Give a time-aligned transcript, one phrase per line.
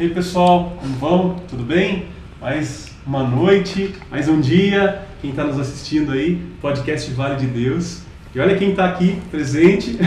[0.00, 1.36] E aí pessoal, como vão?
[1.46, 2.06] Tudo bem?
[2.40, 5.02] Mais uma noite, mais um dia.
[5.20, 8.00] Quem está nos assistindo aí, podcast Vale de Deus.
[8.34, 9.98] E olha quem está aqui presente,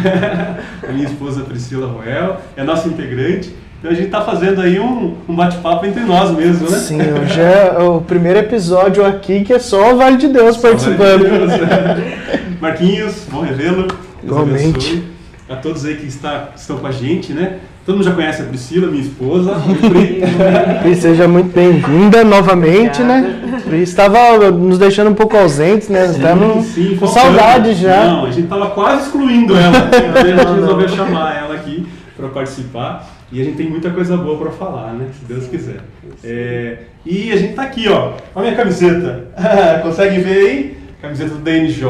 [0.82, 3.54] a minha esposa Priscila Roel, é nossa integrante.
[3.77, 6.78] Então a gente está fazendo aí um, um bate-papo entre nós mesmo, né?
[6.80, 10.98] Sim, hoje é o primeiro episódio aqui que é só o Vale de Deus participando.
[10.98, 12.58] Vale de Deus, é.
[12.59, 13.86] Marquinhos, bom revê-lo.
[14.23, 15.03] Igualmente.
[15.48, 17.59] A todos aí que está, estão com a gente, né?
[17.86, 19.55] Todo mundo já conhece a Priscila, minha esposa.
[20.82, 23.62] Pri, seja muito bem-vinda novamente, né?
[23.66, 26.06] Pri estava nos deixando um pouco ausentes, né?
[26.06, 28.06] Estamos com saudade já.
[28.06, 29.76] Não, a gente estava quase excluindo ela.
[30.16, 33.06] a gente resolveu chamar ela aqui para participar.
[33.30, 35.08] E a gente tem muita coisa boa para falar, né?
[35.20, 35.81] Se Deus quiser.
[36.23, 38.14] É, e a gente está aqui, ó.
[38.34, 39.26] Olha a minha camiseta.
[39.84, 40.83] Conseguem ver aí?
[41.03, 41.85] Camiseta do DNJ.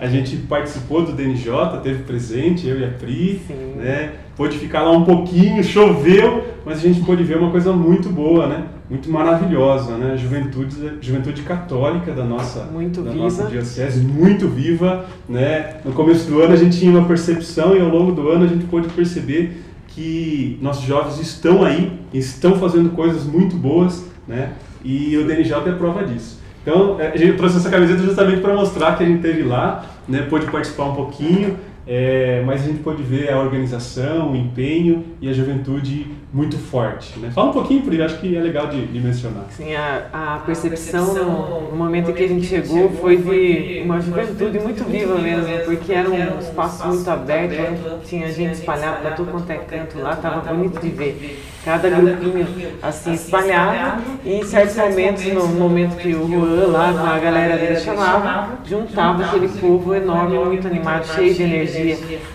[0.00, 1.52] A gente participou do DNJ,
[1.84, 3.40] teve presente, eu e a Pri.
[3.46, 3.74] Sim.
[3.76, 4.14] Né?
[4.36, 8.48] Pôde ficar lá um pouquinho, choveu, mas a gente pôde ver uma coisa muito boa,
[8.48, 8.64] né?
[8.90, 10.16] Muito maravilhosa, né?
[10.16, 13.22] Juventude, juventude católica da nossa, muito da viva.
[13.22, 15.76] nossa diocese, muito viva, né?
[15.84, 18.48] No começo do ano a gente tinha uma percepção e ao longo do ano a
[18.48, 24.54] gente pôde perceber que nossos jovens estão aí, estão fazendo coisas muito boas, né?
[24.82, 26.39] E o DNJ é prova disso.
[26.62, 29.84] Então, é, a gente trouxe essa camiseta justamente para mostrar que a gente teve lá,
[30.06, 30.26] né?
[30.28, 31.56] Pôde participar um pouquinho,
[31.92, 37.18] é, mas a gente pôde ver a organização, o empenho e a juventude muito forte.
[37.18, 37.32] Né?
[37.32, 39.46] Fala um pouquinho, porque acho que é legal de, de mencionar.
[39.50, 44.00] Sim, a, a percepção no, no, momento em que a gente chegou foi de uma
[44.00, 49.32] juventude muito viva mesmo, porque era um espaço muito aberto, tinha gente espalhada para tudo
[49.32, 52.46] quanto é canto lá, estava bonito de ver cada grupinho
[52.80, 57.56] assim espalhado e em certos momentos, no momento que o Juan lá com a galera
[57.56, 61.79] dele chamava, juntava aquele povo enorme, muito animado, cheio de energia.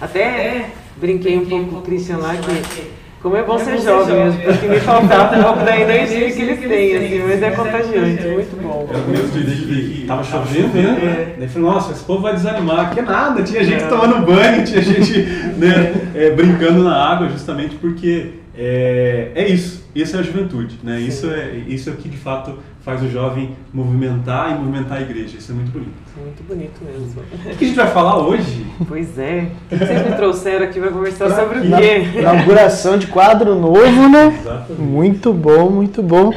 [0.02, 4.40] Até brinquei um pouco com o Christian lá que como é bom ser jovem mesmo,
[4.40, 8.62] porque me faltava um pouco da energia que eles têm, assim, mas é contagiante, muito
[8.62, 8.88] bom.
[8.88, 11.00] Eu mesmo que estava chovendo, né?
[11.02, 11.36] É.
[11.40, 12.94] Daí falei, nossa, esse povo vai desanimar.
[12.94, 13.88] Que nada, tinha gente é.
[13.88, 15.22] tomando banho, tinha gente
[15.58, 21.00] né, é, brincando na água, justamente porque é, é isso, isso é a juventude, né?
[21.00, 25.02] Isso é isso é o que de fato faz o jovem movimentar e movimentar a
[25.02, 25.38] igreja.
[25.38, 25.94] Isso é muito bonito.
[26.18, 27.22] Muito bonito mesmo.
[27.22, 28.66] O que a gente vai falar hoje?
[28.88, 29.50] Pois é.
[29.70, 32.20] Vocês me trouxeram aqui para conversar pra sobre o quê?
[32.20, 34.38] Inauguração de quadro novo, né?
[34.40, 34.82] Exatamente.
[34.82, 36.32] Muito bom, muito bom.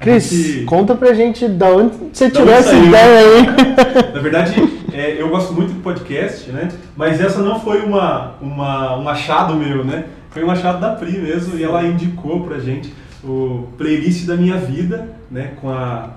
[0.00, 0.64] Cris, gente...
[0.64, 3.46] conta pra gente da onde você tirou essa ideia aí.
[4.12, 4.54] Na verdade,
[4.92, 6.68] é, eu gosto muito do podcast, né?
[6.96, 10.04] Mas essa não foi uma, uma, um achado meu, né?
[10.34, 14.56] Foi um achado da Pri mesmo e ela indicou pra gente o playlist da minha
[14.56, 16.10] vida, né, com a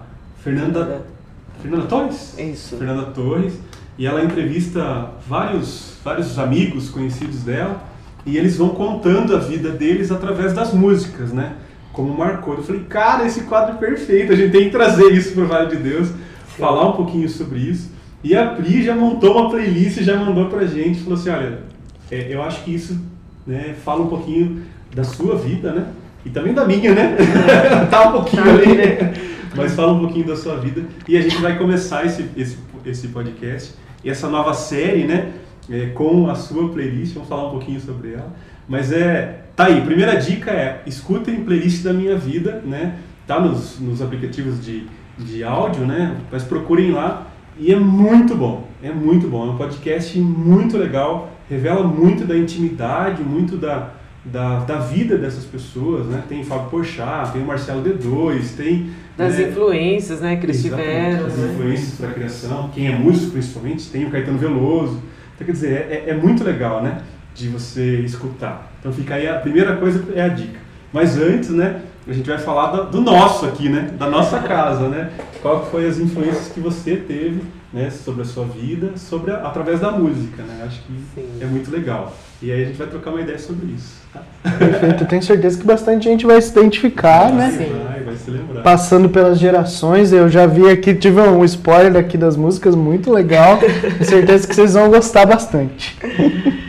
[0.44, 1.06] Fernanda
[1.62, 2.36] Fernanda Torres?
[2.40, 2.78] Isso.
[2.78, 3.54] Fernanda Torres.
[3.96, 7.80] E ela entrevista vários vários amigos conhecidos dela
[8.26, 11.54] e eles vão contando a vida deles através das músicas, né?
[11.94, 12.56] Como marcou.
[12.56, 15.48] Eu falei, cara, esse quadro é perfeito, a gente tem que trazer isso para o
[15.48, 16.16] Vale de Deus, Sim.
[16.58, 17.92] falar um pouquinho sobre isso.
[18.24, 21.60] E a Pri já montou uma playlist, já mandou pra gente, falou assim, olha,
[22.10, 23.00] é, eu acho que isso
[23.48, 24.64] né, fala um pouquinho
[24.94, 25.88] da sua vida, né?
[26.26, 27.16] E também da minha, né?
[27.90, 29.14] tá um pouquinho tá ali, né?
[29.56, 30.84] Mas fala um pouquinho da sua vida.
[31.08, 35.32] E a gente vai começar esse, esse, esse podcast e essa nova série, né?
[35.70, 38.34] É, com a sua playlist, vamos falar um pouquinho sobre ela.
[38.68, 42.96] Mas é, tá aí, primeira dica é, escutem playlist da minha vida, né?
[43.26, 44.88] Tá nos, nos aplicativos de,
[45.18, 46.18] de áudio, né?
[46.32, 49.48] Mas procurem lá e é muito bom, é muito bom.
[49.48, 53.92] É um podcast muito legal, revela muito da intimidade, muito da,
[54.24, 56.24] da, da vida dessas pessoas, né?
[56.28, 58.90] Tem Fábio Porchat, tem o Marcelo D2, tem...
[59.18, 59.50] Das né?
[59.50, 61.26] influências, né, que eles tiveram.
[61.26, 61.52] As né?
[61.52, 65.02] influências para a criação, quem é músico principalmente, tem o Caetano Veloso.
[65.36, 67.02] Então, quer dizer, é, é muito legal, né,
[67.34, 68.72] de você escutar.
[68.80, 70.60] Então fica aí, a primeira coisa é a dica.
[70.94, 74.88] Mas antes, né, a gente vai falar do, do nosso aqui, né, da nossa casa,
[74.88, 75.12] né?
[75.42, 77.42] Qual foi as influências que você teve
[77.74, 80.64] né, sobre a sua vida, sobre a, através da música, né?
[80.66, 81.28] Acho que Sim.
[81.42, 82.14] é muito legal.
[82.42, 83.96] E aí a gente vai trocar uma ideia sobre isso.
[84.14, 84.22] Tá?
[84.58, 87.70] Perfeito, eu tenho certeza que bastante gente vai se identificar, vai, né?
[87.88, 88.62] Vai, vai se lembrar.
[88.62, 93.58] Passando pelas gerações, eu já vi aqui, tive um spoiler aqui das músicas, muito legal.
[93.58, 95.98] Tenho certeza que vocês vão gostar bastante.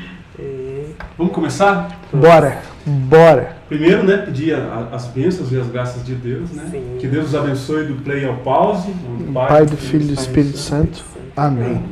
[1.17, 2.01] Vamos começar?
[2.13, 3.57] Bora, bora.
[3.69, 6.67] Primeiro, né, pedir a, as bênçãos e as graças de Deus, né?
[6.71, 6.97] Sim.
[6.99, 8.91] Que Deus os abençoe do play ao pause.
[8.91, 11.05] Do Pai, Pai do Filho e do Espírito Santo.
[11.37, 11.83] Amém.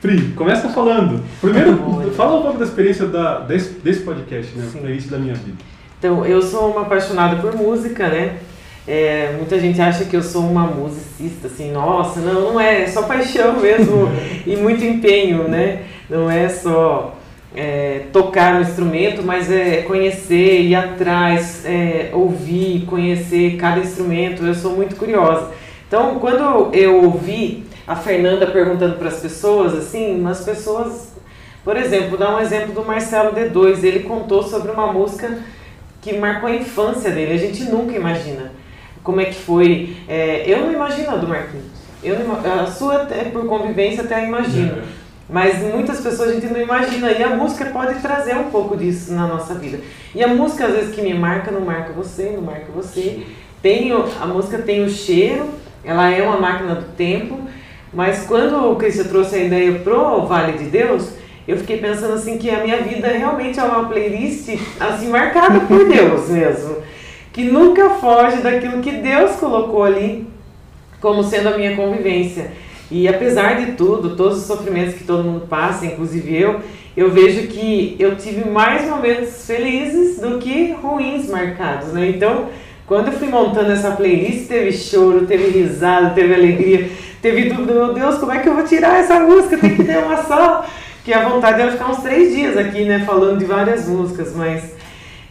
[0.00, 1.22] Pri, começa falando.
[1.40, 1.78] Primeiro,
[2.16, 4.68] fala um pouco da experiência da, desse, desse podcast, né?
[4.70, 4.80] Sim.
[4.80, 5.58] Playlist da minha vida.
[5.98, 8.38] Então, eu sou uma apaixonada por música, né?
[8.88, 12.86] É, muita gente acha que eu sou uma musicista, assim, nossa, não, não é, é
[12.86, 14.10] só paixão mesmo
[14.46, 15.82] e muito empenho, né?
[16.08, 17.14] Não é só
[17.54, 24.44] é, tocar no instrumento, mas é conhecer, ir atrás, é, ouvir, conhecer cada instrumento.
[24.44, 25.50] Eu sou muito curiosa.
[25.86, 31.12] Então, quando eu ouvi a Fernanda perguntando para as pessoas, assim, as pessoas,
[31.64, 33.82] por exemplo, dar um exemplo do Marcelo D2.
[33.82, 35.38] Ele contou sobre uma música
[36.00, 37.32] que marcou a infância dele.
[37.32, 38.52] A gente nunca imagina
[39.02, 39.96] como é que foi.
[40.08, 41.66] É, eu não imagino a do Marquinhos.
[42.00, 44.82] Eu não, a sua, é por convivência, até imagino.
[45.30, 47.12] Mas muitas pessoas a gente não imagina.
[47.12, 49.78] E a música pode trazer um pouco disso na nossa vida.
[50.14, 53.22] E a música, às vezes, que me marca, não marca você, não marca você.
[53.62, 55.48] Tem, a música tem o cheiro,
[55.84, 57.38] ela é uma máquina do tempo.
[57.92, 61.10] Mas quando o Cristo trouxe a ideia pro Vale de Deus,
[61.46, 64.48] eu fiquei pensando assim que a minha vida realmente é uma playlist
[64.78, 66.76] assim marcada por Deus mesmo,
[67.32, 70.28] que nunca foge daquilo que Deus colocou ali
[71.00, 72.52] como sendo a minha convivência.
[72.90, 76.60] E apesar de tudo, todos os sofrimentos que todo mundo passa, inclusive eu,
[76.96, 82.08] eu vejo que eu tive mais momentos felizes do que ruins marcados, né?
[82.08, 82.46] Então,
[82.86, 86.90] quando eu fui montando essa playlist, teve choro, teve risada, teve alegria,
[87.22, 89.56] teve dúvida, meu Deus, como é que eu vou tirar essa música?
[89.56, 90.66] Tem que ter uma só.
[91.04, 94.74] Que a vontade era ficar uns três dias aqui, né, falando de várias músicas, mas...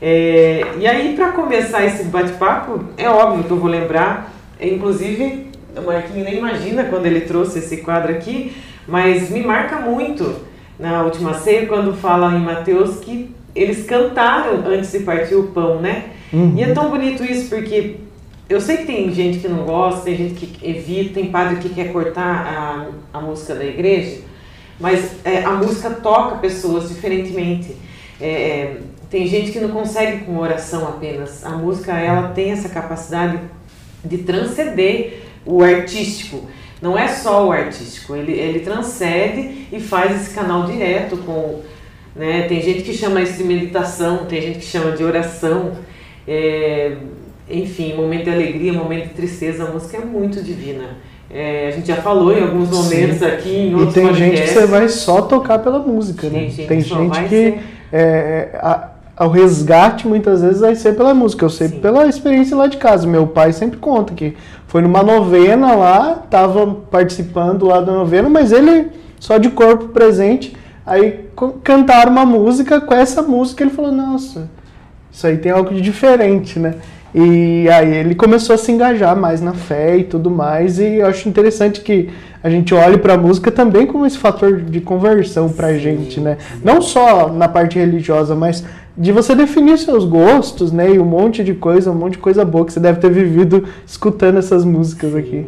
[0.02, 5.82] É, e aí, para começar esse bate-papo, é óbvio que eu vou lembrar, inclusive o
[5.82, 8.56] Marquinhos nem imagina quando ele trouxe esse quadro aqui,
[8.88, 10.36] mas me marca muito
[10.80, 15.82] na última ceia quando fala em Mateus que eles cantaram antes de partir o pão,
[15.82, 16.12] né?
[16.32, 16.54] Uhum.
[16.56, 17.98] E é tão bonito isso porque
[18.48, 21.70] eu sei que tem gente que não gosta, tem gente que evita, tem padre que
[21.70, 24.22] quer cortar a, a música da igreja,
[24.80, 27.76] mas é, a música toca pessoas diferentemente.
[28.20, 28.78] É, é
[29.10, 31.44] tem gente que não consegue com oração apenas.
[31.44, 33.40] A música ela tem essa capacidade
[34.06, 36.44] de transcender o artístico.
[36.82, 41.62] Não é só o artístico, ele, ele transcende e faz esse canal direto com.
[42.16, 42.44] Né?
[42.44, 45.74] Tem gente que chama isso de meditação, tem gente que chama de oração.
[46.28, 46.96] É,
[47.50, 50.98] enfim, momento de alegria, momento de tristeza, a música é muito divina.
[51.32, 53.26] É, a gente já falou em alguns momentos Sim.
[53.26, 54.38] aqui, em outros E tem podcasts.
[54.38, 56.50] gente que você vai só tocar pela música, né?
[56.50, 57.60] Gente, tem gente que
[57.92, 58.90] é, a,
[59.26, 61.44] o resgate muitas vezes vai ser pela música.
[61.44, 61.80] Eu sei Sim.
[61.80, 63.06] pela experiência lá de casa.
[63.06, 64.36] Meu pai sempre conta que
[64.68, 68.88] foi numa novena lá, estava participando lá da novena, mas ele
[69.20, 70.56] só de corpo presente.
[70.86, 71.26] Aí
[71.64, 74.50] cantaram uma música, com essa música ele falou: Nossa,
[75.12, 76.76] isso aí tem algo de diferente, né?
[77.14, 80.80] E aí ele começou a se engajar mais na fé e tudo mais.
[80.80, 82.10] E eu acho interessante que
[82.44, 86.20] a gente olhe para a música também como esse fator de conversão para a gente,
[86.20, 86.38] né?
[86.64, 88.64] Não só na parte religiosa, mas
[88.98, 90.92] de você definir seus gostos, né?
[90.92, 93.66] E um monte de coisa, um monte de coisa boa que você deve ter vivido
[93.86, 95.48] escutando essas músicas aqui.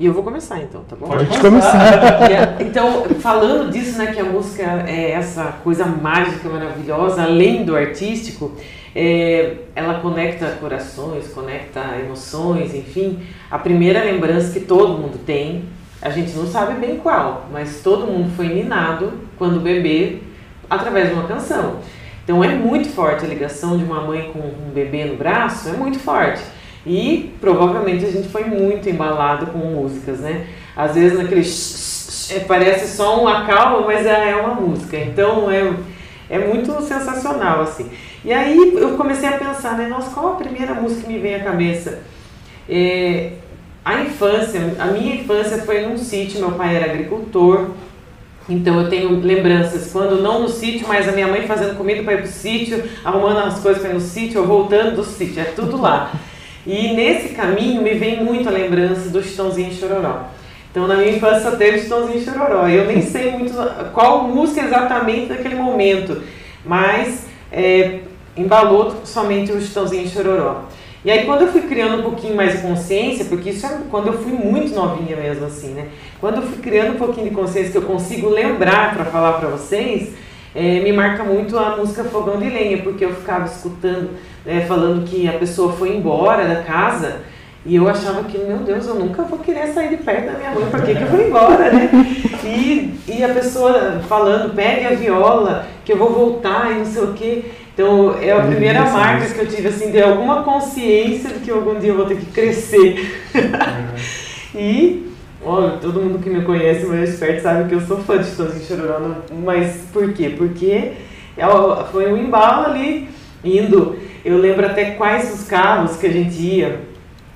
[0.00, 1.08] E eu vou começar então, tá bom?
[1.08, 2.56] Pode começar.
[2.58, 8.50] então, falando disso, né, que a música é essa coisa mágica, maravilhosa, além do artístico,
[8.94, 13.20] é, ela conecta corações, conecta emoções, enfim.
[13.50, 15.64] A primeira lembrança que todo mundo tem,
[16.02, 20.18] a gente não sabe bem qual, mas todo mundo foi minado quando bebê
[20.68, 21.76] através de uma canção.
[22.24, 25.72] Então é muito forte a ligação de uma mãe com um bebê no braço, é
[25.72, 26.42] muito forte.
[26.86, 30.46] E provavelmente a gente foi muito embalado com músicas, né?
[30.74, 31.42] Às vezes naquele
[32.30, 34.96] é, parece só uma calma, mas é, é uma música.
[34.96, 35.74] Então é,
[36.30, 37.90] é muito sensacional, assim.
[38.24, 39.88] E aí eu comecei a pensar, né?
[39.88, 42.00] Nossa, qual a primeira música que me vem à cabeça?
[42.68, 43.32] É,
[43.84, 47.70] a infância, a minha infância foi num sítio, meu pai era agricultor,
[48.48, 52.14] então eu tenho lembranças, quando não no sítio, mas a minha mãe fazendo comida para
[52.14, 55.40] ir para o sítio, arrumando as coisas para ir no sítio, ou voltando do sítio,
[55.40, 56.12] é tudo lá.
[56.66, 60.24] E nesse caminho me vem muito a lembrança do Chitãozinho Chororó.
[60.70, 62.68] Então na minha infância teve Chitãozinho Chororó.
[62.68, 63.54] Eu nem sei muito
[63.92, 66.22] qual música exatamente naquele momento,
[66.64, 68.00] mas é,
[68.40, 70.64] embalou somente o Chitãozinho Chororó.
[71.04, 74.08] E aí quando eu fui criando um pouquinho mais de consciência, porque isso é quando
[74.08, 75.88] eu fui muito novinha mesmo assim, né?
[76.20, 79.48] Quando eu fui criando um pouquinho de consciência que eu consigo lembrar para falar para
[79.48, 80.12] vocês,
[80.54, 84.10] é, me marca muito a música Fogão de Lenha, porque eu ficava escutando,
[84.44, 87.20] é, falando que a pessoa foi embora da casa
[87.64, 90.50] e eu achava que, meu Deus, eu nunca vou querer sair de perto da minha
[90.50, 91.90] mãe, por que, que eu vou embora, né?
[92.42, 97.02] E, e a pessoa falando, pegue a viola, que eu vou voltar e não sei
[97.02, 97.44] o quê.
[97.80, 101.78] Então, é a primeira marca que eu tive, assim, de alguma consciência de que algum
[101.78, 103.10] dia eu vou ter que crescer.
[103.34, 104.54] Uhum.
[104.60, 105.12] e,
[105.80, 109.22] todo mundo que me conhece, meu esperto, sabe que eu sou fã de Chitãozinho Chororó,
[109.42, 110.34] mas por quê?
[110.36, 110.92] Porque
[111.38, 111.46] é
[111.90, 113.08] foi um embalo ali,
[113.42, 113.96] indo,
[114.26, 116.82] eu lembro até quais os carros que a gente ia,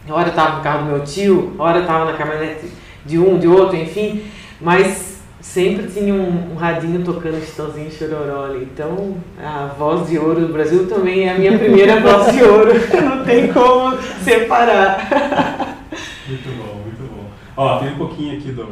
[0.07, 2.67] a hora eu tava no carro do meu tio, a hora eu tava na caminhonete
[3.07, 4.25] de um, de outro, enfim,
[4.61, 5.14] mas
[5.55, 8.65] sempre tinha um, um radinho tocando Chitãozinho Chororó ali.
[8.65, 12.73] Então, a voz de ouro do Brasil também é a minha primeira voz de ouro.
[13.01, 15.79] Não tem como separar.
[16.27, 17.31] Muito bom, muito bom.
[17.57, 18.65] Ó, tem um pouquinho aqui do,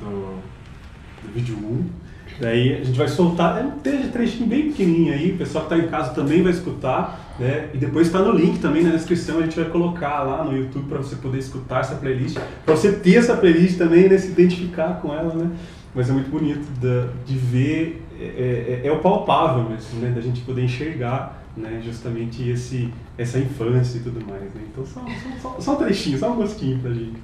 [0.00, 0.38] do,
[1.22, 2.04] do vídeo 1.
[2.40, 3.78] Daí a gente vai soltar, é um
[4.10, 7.68] trechinho bem pequenininho aí, o pessoal que está em casa também vai escutar, né?
[7.72, 10.88] E depois está no link também na descrição, a gente vai colocar lá no YouTube
[10.88, 14.18] para você poder escutar essa playlist, para você ter essa playlist também, né?
[14.18, 15.48] Se identificar com ela, né?
[15.94, 20.10] Mas é muito bonito de, de ver, é, é, é, é, o palpável mesmo, né?
[20.10, 24.42] Da gente poder enxergar né, justamente esse, essa infância e tudo mais.
[24.42, 24.62] Né?
[24.72, 27.18] Então só, só, só, só um trechinho, só um gostinho pra gente.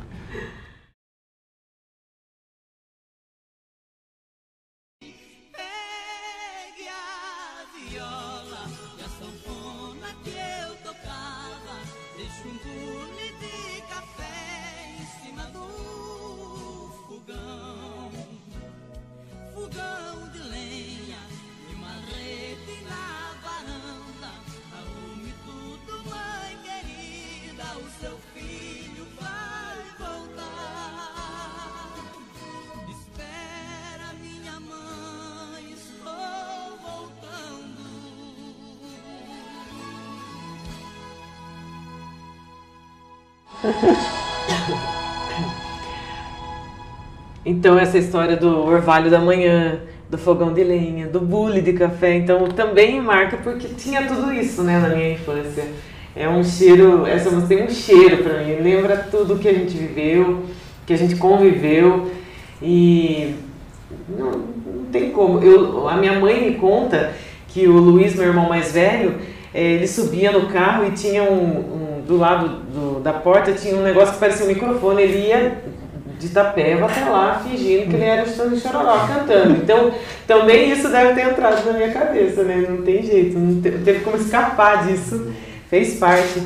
[47.50, 52.14] Então, essa história do orvalho da manhã, do fogão de lenha, do bule de café,
[52.14, 55.64] então também marca porque tinha tudo isso, né, na minha infância.
[56.14, 59.76] É um cheiro, essa música tem um cheiro para mim, lembra tudo que a gente
[59.76, 60.44] viveu,
[60.86, 62.12] que a gente conviveu
[62.62, 63.34] e
[64.08, 65.42] não, não tem como.
[65.42, 67.14] Eu, a minha mãe me conta
[67.48, 69.16] que o Luiz, meu irmão mais velho,
[69.52, 73.74] eh, ele subia no carro e tinha um, um do lado do, da porta tinha
[73.74, 75.79] um negócio que parecia um microfone, ele ia
[76.20, 79.52] de Itapeva até lá, fingindo que ele era o Chororó cantando.
[79.52, 79.90] Então,
[80.26, 82.66] também isso deve ter entrado na minha cabeça, né?
[82.68, 85.32] Não tem jeito, não teve como escapar disso.
[85.70, 86.42] Fez parte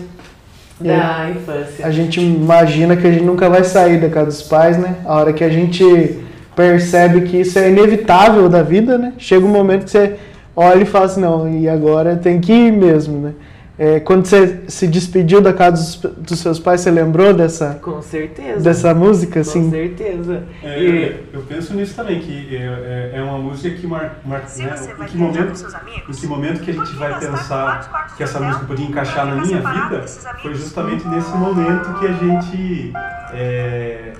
[0.80, 1.30] da é.
[1.32, 1.84] infância.
[1.84, 4.96] A gente imagina que a gente nunca vai sair da casa dos pais, né?
[5.04, 6.20] A hora que a gente
[6.54, 9.12] percebe que isso é inevitável da vida, né?
[9.18, 10.14] Chega um momento que você
[10.54, 13.32] olha e fala assim, não, e agora tem que ir mesmo, né?
[13.76, 17.74] É, quando você se despediu da casa dos, dos, seus pais, você lembrou dessa?
[17.82, 18.60] Com certeza.
[18.60, 19.64] Dessa música, assim?
[19.64, 20.44] Com certeza.
[20.62, 20.86] É, e...
[20.86, 24.16] eu, eu, penso nisso também, que é, é, é uma música que marca.
[24.24, 25.66] Mar, né, em, que momento,
[26.08, 29.58] em que momento que a gente vai pensar que essa música podia encaixar na minha
[29.58, 30.06] vida,
[30.40, 32.92] foi justamente nesse momento que a gente
[33.32, 34.12] é,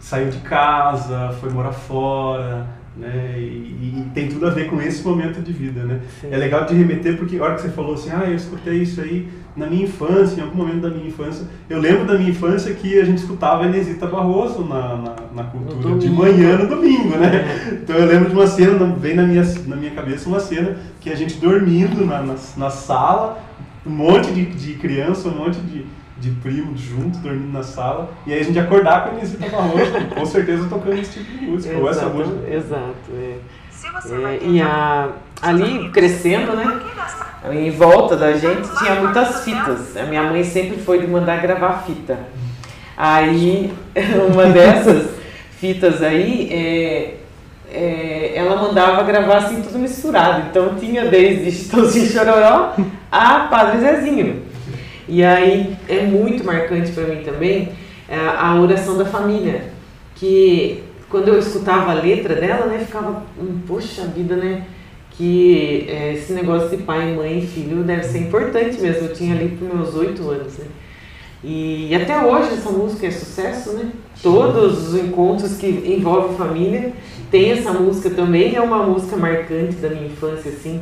[0.00, 2.66] saiu de casa, foi morar fora
[2.96, 3.34] né?
[3.36, 6.00] E, e, tem tudo a ver com esse momento de vida, né?
[6.20, 6.28] Sim.
[6.30, 9.00] É legal de remeter porque a hora que você falou assim, ah, eu escutei isso
[9.00, 11.46] aí na minha infância, em algum momento da minha infância.
[11.68, 15.98] Eu lembro da minha infância que a gente escutava Enesita Barroso na, na, na cultura
[15.98, 17.36] de manhã no domingo, né?
[17.36, 17.74] É.
[17.74, 21.10] Então eu lembro de uma cena, vem na minha, na minha cabeça uma cena que
[21.10, 23.42] a gente dormindo na, na, na sala,
[23.86, 25.84] um monte de, de criança, um monte de
[26.22, 29.92] de primos juntos, dormindo na sala, e aí a gente acordar com a Inesita Barroso,
[30.14, 32.54] com certeza tocando esse tipo de música, exato, ou essa música.
[32.54, 33.36] Exato, é.
[34.30, 35.08] é e a,
[35.42, 36.80] ali crescendo, né,
[37.50, 41.82] em volta da gente tinha muitas fitas, a minha mãe sempre foi de mandar gravar
[41.84, 42.20] fita.
[42.96, 43.72] Aí,
[44.32, 45.10] uma dessas
[45.58, 47.14] fitas aí, é,
[47.68, 52.76] é, ela mandava gravar assim tudo misturado, então tinha desde Chitãozinho Chororó
[53.10, 54.51] a Padre Zezinho.
[55.12, 57.68] E aí é muito marcante para mim também
[58.08, 59.64] é, a oração da família,
[60.14, 64.64] que quando eu escutava a letra dela, né, ficava, hum, poxa vida, né,
[65.10, 69.08] que é, esse negócio de pai, mãe e filho deve ser importante mesmo.
[69.08, 70.64] Eu tinha ali para meus oito anos, né.
[71.44, 73.90] E até hoje essa música é sucesso, né?
[74.22, 76.92] Todos os encontros que envolvem família
[77.30, 78.54] tem essa música também.
[78.54, 80.80] É uma música marcante da minha infância, assim,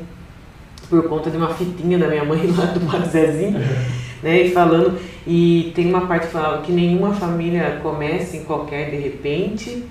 [0.89, 3.59] por conta de uma fitinha da minha mãe lá do Padre Zezinho
[4.23, 4.43] né?
[4.43, 8.97] E falando, e tem uma parte que falava que nenhuma família comece em qualquer de
[8.97, 9.85] repente,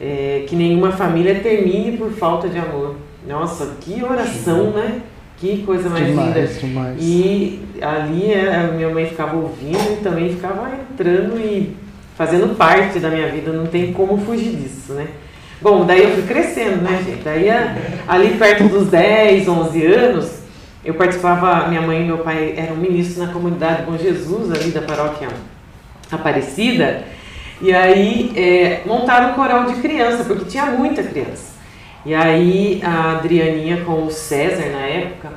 [0.00, 2.96] é, que nenhuma família termine por falta de amor.
[3.26, 5.00] Nossa, que oração, né?
[5.36, 6.46] Que coisa mais demais, linda.
[6.46, 6.96] Demais.
[7.00, 11.74] E ali é, a minha mãe ficava ouvindo e também ficava entrando e
[12.16, 15.06] fazendo parte da minha vida, não tem como fugir disso, né?
[15.62, 17.22] Bom, daí eu fui crescendo, né, gente?
[17.22, 17.48] Daí
[18.06, 20.39] ali perto dos 10, 11 anos,
[20.84, 24.80] eu participava, minha mãe e meu pai eram ministros na comunidade Bom Jesus, ali da
[24.80, 25.28] paróquia
[26.10, 27.04] Aparecida,
[27.60, 31.50] e aí é, montaram um coral de criança, porque tinha muita criança.
[32.04, 35.28] E aí a Adrianinha com o César, na época,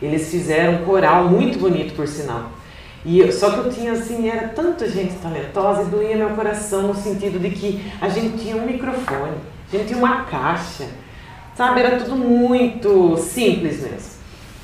[0.00, 2.50] eles fizeram um coral muito bonito, por sinal.
[3.04, 6.94] E só que eu tinha assim, era tanta gente talentosa e doía meu coração no
[6.94, 9.36] sentido de que a gente tinha um microfone,
[9.72, 10.86] a gente tinha uma caixa,
[11.56, 11.80] sabe?
[11.80, 14.11] Era tudo muito simples mesmo.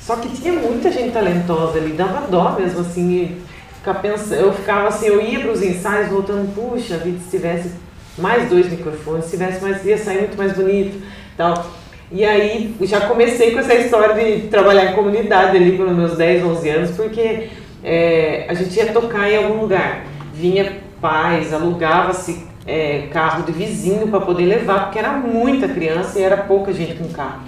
[0.09, 3.37] Só que tinha muita gente talentosa ali, dava dó mesmo assim,
[3.75, 7.73] ficar pensando, eu ficava assim, eu ia para os ensaios voltando, puxa, vida se tivesse
[8.17, 10.99] mais dois microfones, se tivesse mais, ia sair muito mais bonito,
[11.37, 11.63] tal.
[12.11, 16.43] E aí já comecei com essa história de trabalhar em comunidade ali pelos meus 10,
[16.43, 17.49] 11 anos, porque
[17.83, 20.07] é, a gente ia tocar em algum lugar.
[20.33, 26.23] Vinha pais, alugava-se é, carro de vizinho para poder levar, porque era muita criança e
[26.23, 27.41] era pouca gente com carro.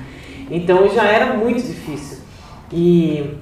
[0.51, 2.20] Então já era muito difícil.
[2.71, 3.37] E,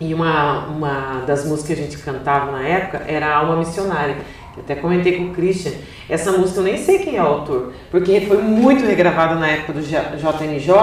[0.00, 4.16] e uma, uma das músicas que a gente cantava na época era Alma Missionária.
[4.56, 5.72] Eu até comentei com o Christian.
[6.08, 9.72] Essa música eu nem sei quem é o autor, porque foi muito regravada na época
[9.74, 10.74] do JNJ.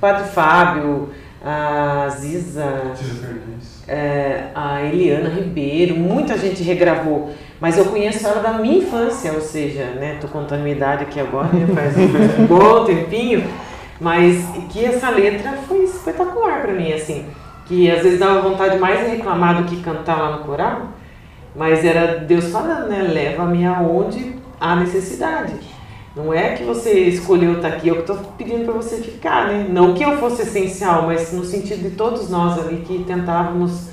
[0.00, 1.10] Padre Fábio,
[1.44, 2.94] a Ziza,
[3.86, 9.42] é, a Eliana Ribeiro, muita gente regravou, mas eu conheço ela da minha infância, ou
[9.42, 13.44] seja, né, tô contando minha idade aqui agora, né, faz um bom tempinho,
[14.00, 17.26] mas que essa letra foi espetacular para mim, assim,
[17.66, 20.88] que às vezes dava vontade mais de reclamar do que cantar lá no coral,
[21.54, 25.54] mas era Deus falando, né, leva-me aonde há necessidade.
[26.16, 29.66] Não é que você escolheu estar aqui, eu estou pedindo para você ficar, né?
[29.68, 33.88] Não que eu fosse essencial, mas no sentido de todos nós ali que tentávamos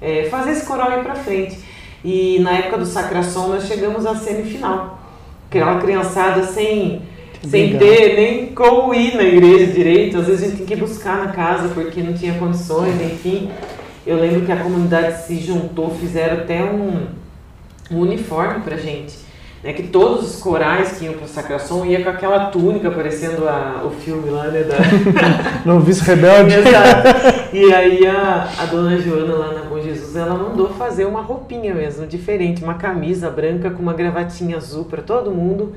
[0.00, 1.58] é, fazer esse coral ir para frente.
[2.02, 4.98] E na época do Sacração nós chegamos à semifinal.
[5.48, 7.02] Aquela criançada sem,
[7.44, 11.18] sem ter nem como ir na igreja direito, às vezes a gente tem que buscar
[11.18, 13.50] na casa porque não tinha condições, enfim.
[14.06, 17.06] Eu lembro que a comunidade se juntou, fizeram até um,
[17.90, 19.28] um uniforme para gente
[19.62, 23.48] né, que todos os corais que iam para o Sacração iam com aquela túnica parecendo
[23.48, 24.62] a, o filme lá, né?
[24.62, 24.76] Da...
[25.66, 26.54] Noviço Rebelde.
[26.54, 27.08] Exato.
[27.52, 31.74] E aí a, a dona Joana lá na Bom Jesus, ela mandou fazer uma roupinha
[31.74, 35.74] mesmo, diferente, uma camisa branca com uma gravatinha azul para todo mundo.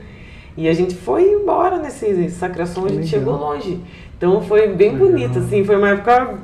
[0.57, 3.79] E a gente foi embora nesse Sacração, a gente chegou longe.
[4.17, 5.07] Então foi bem Legal.
[5.07, 6.39] bonito, assim, foi uma época...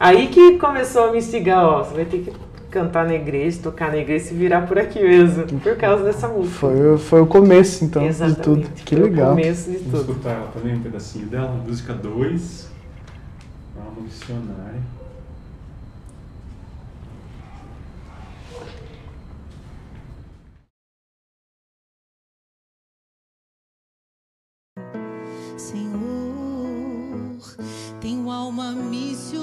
[0.00, 2.32] Aí que começou a me instigar, ó, você vai ter que
[2.72, 6.26] cantar na igreja, tocar na igreja e se virar por aqui mesmo, por causa dessa
[6.26, 6.58] música.
[6.58, 8.84] Foi, foi o começo, então, Exatamente, de tudo.
[8.84, 9.32] Que legal.
[9.32, 10.12] o começo de Vamos tudo.
[10.12, 12.68] escutar ela também, um pedacinho dela, música 2,
[13.76, 14.80] Alma Missionária.
[25.56, 27.40] Senhor,
[28.00, 29.41] tenho alma missionária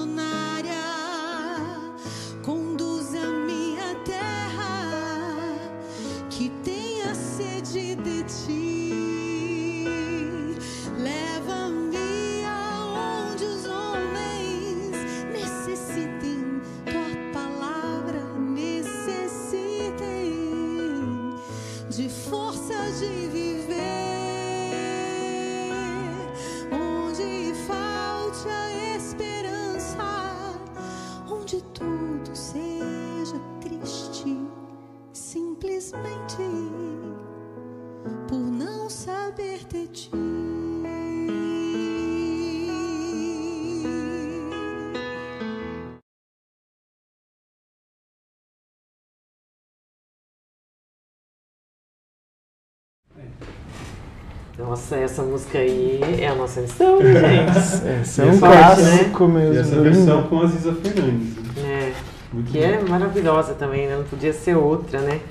[54.70, 57.88] Nossa, essa música aí é a nossa missão, né, gente?
[58.02, 59.40] Essa é um clássico né?
[59.40, 59.56] mesmo.
[59.56, 61.34] E essa versão com a Ziza Fernandes.
[61.58, 61.92] É,
[62.32, 62.64] Muito que bom.
[62.64, 63.98] é maravilhosa também, né?
[63.98, 65.22] Não podia ser outra, né?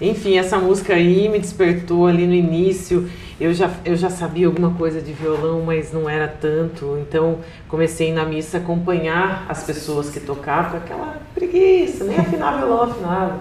[0.00, 3.10] Enfim, essa música aí me despertou ali no início.
[3.38, 6.98] Eu já, eu já sabia alguma coisa de violão, mas não era tanto.
[7.06, 12.84] Então comecei na missa a acompanhar as pessoas que tocavam, aquela preguiça, nem afinar violão
[12.84, 13.38] afinava.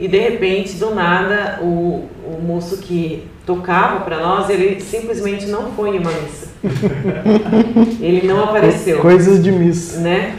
[0.00, 5.72] E de repente, do nada, o, o moço que tocava para nós, ele simplesmente não
[5.72, 6.48] foi em uma missa.
[8.00, 9.00] ele não apareceu.
[9.00, 10.00] Coisas de missa.
[10.00, 10.34] Né?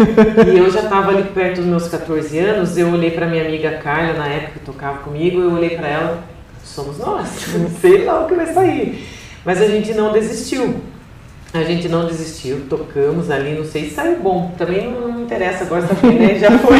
[0.47, 3.71] E eu já estava ali perto dos meus 14 anos, eu olhei para minha amiga
[3.83, 6.23] Carla, na época que tocava comigo, eu olhei para ela,
[6.63, 9.07] somos nós, não sei lá o que vai sair.
[9.43, 10.75] Mas a gente não desistiu.
[11.51, 14.53] A gente não desistiu, tocamos ali, não sei se saiu bom.
[14.55, 16.37] Também não, não interessa, agora essa né?
[16.39, 16.77] já foi.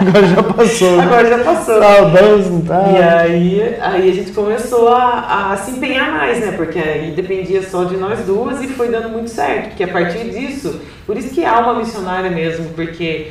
[0.00, 0.96] Agora já passou.
[0.96, 1.02] Né?
[1.02, 1.82] Agora já passou.
[1.82, 2.84] Saudades, não tá?
[2.88, 6.52] E aí, aí a gente começou a, a se empenhar mais, né?
[6.52, 9.68] Porque aí dependia só de nós duas e foi dando muito certo.
[9.68, 13.28] Porque a partir disso, por isso que há uma missionária mesmo, porque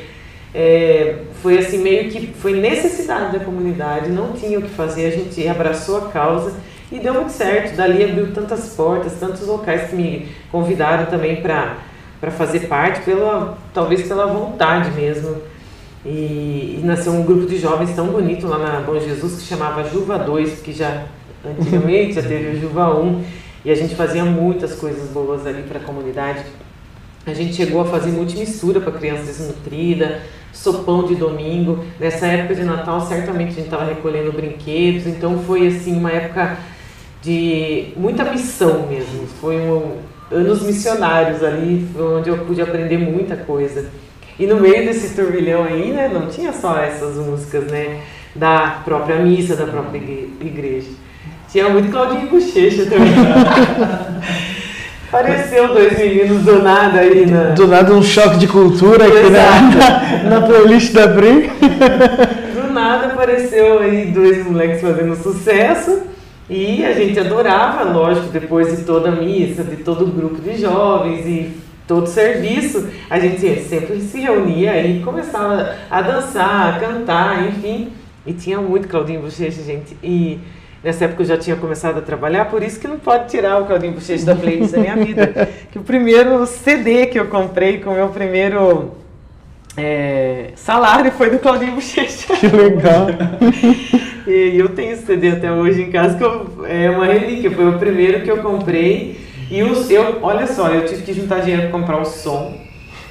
[0.54, 5.10] é, foi assim meio que foi necessidade da comunidade, não tinha o que fazer, a
[5.10, 6.54] gente abraçou a causa
[6.90, 7.76] e deu muito certo.
[7.76, 11.88] Dali abriu tantas portas, tantos locais que me convidaram também para
[12.20, 15.36] para fazer parte, pela, talvez pela vontade mesmo
[16.04, 19.82] E, e, nasceu um grupo de jovens tão bonito lá na Bom Jesus que chamava
[19.88, 21.06] Juva 2, que já
[21.44, 23.24] antigamente já teve o Juva 1,
[23.64, 26.44] e a gente fazia muitas coisas boas ali para a comunidade.
[27.26, 31.84] A gente chegou a fazer multimistura para criança desnutrida, sopão de domingo.
[31.98, 36.56] Nessa época de Natal, certamente a gente estava recolhendo brinquedos, então foi assim uma época
[37.20, 39.26] de muita missão mesmo.
[39.40, 39.96] Foi um,
[40.30, 43.90] anos missionários ali, onde eu pude aprender muita coisa.
[44.38, 48.00] E no meio desse turbilhão aí, né, não tinha só essas músicas, né,
[48.34, 50.88] da própria missa, da própria igreja.
[51.50, 53.14] Tinha muito Claudinho Bochecha também.
[55.08, 57.44] Apareceu dois meninos do nada aí na...
[57.54, 61.50] Do nada um choque de cultura aqui na, na playlist da Bri.
[62.54, 66.02] Do nada apareceu aí dois moleques fazendo sucesso.
[66.50, 70.60] E a gente adorava, lógico, depois de toda a missa, de todo o grupo de
[70.60, 71.52] jovens e
[71.88, 77.90] todo serviço, a gente sempre se reunia e começava a dançar, a cantar, enfim.
[78.24, 79.96] E tinha muito Claudinho Bochecha, gente.
[80.02, 80.38] E
[80.82, 83.66] Nessa época eu já tinha começado a trabalhar, por isso que não pode tirar o
[83.66, 85.48] Claudinho Bochecha da playlist da minha vida.
[85.72, 88.92] Que o primeiro CD que eu comprei com o meu primeiro
[89.76, 92.34] é, salário foi do Claudinho Bochecha.
[92.36, 93.08] Que legal!
[94.26, 97.68] e eu tenho esse CD até hoje em casa, que eu, é uma relíquia, foi
[97.68, 99.27] o primeiro que eu comprei.
[99.50, 102.68] E os, eu, olha só, eu tive que juntar dinheiro para comprar o som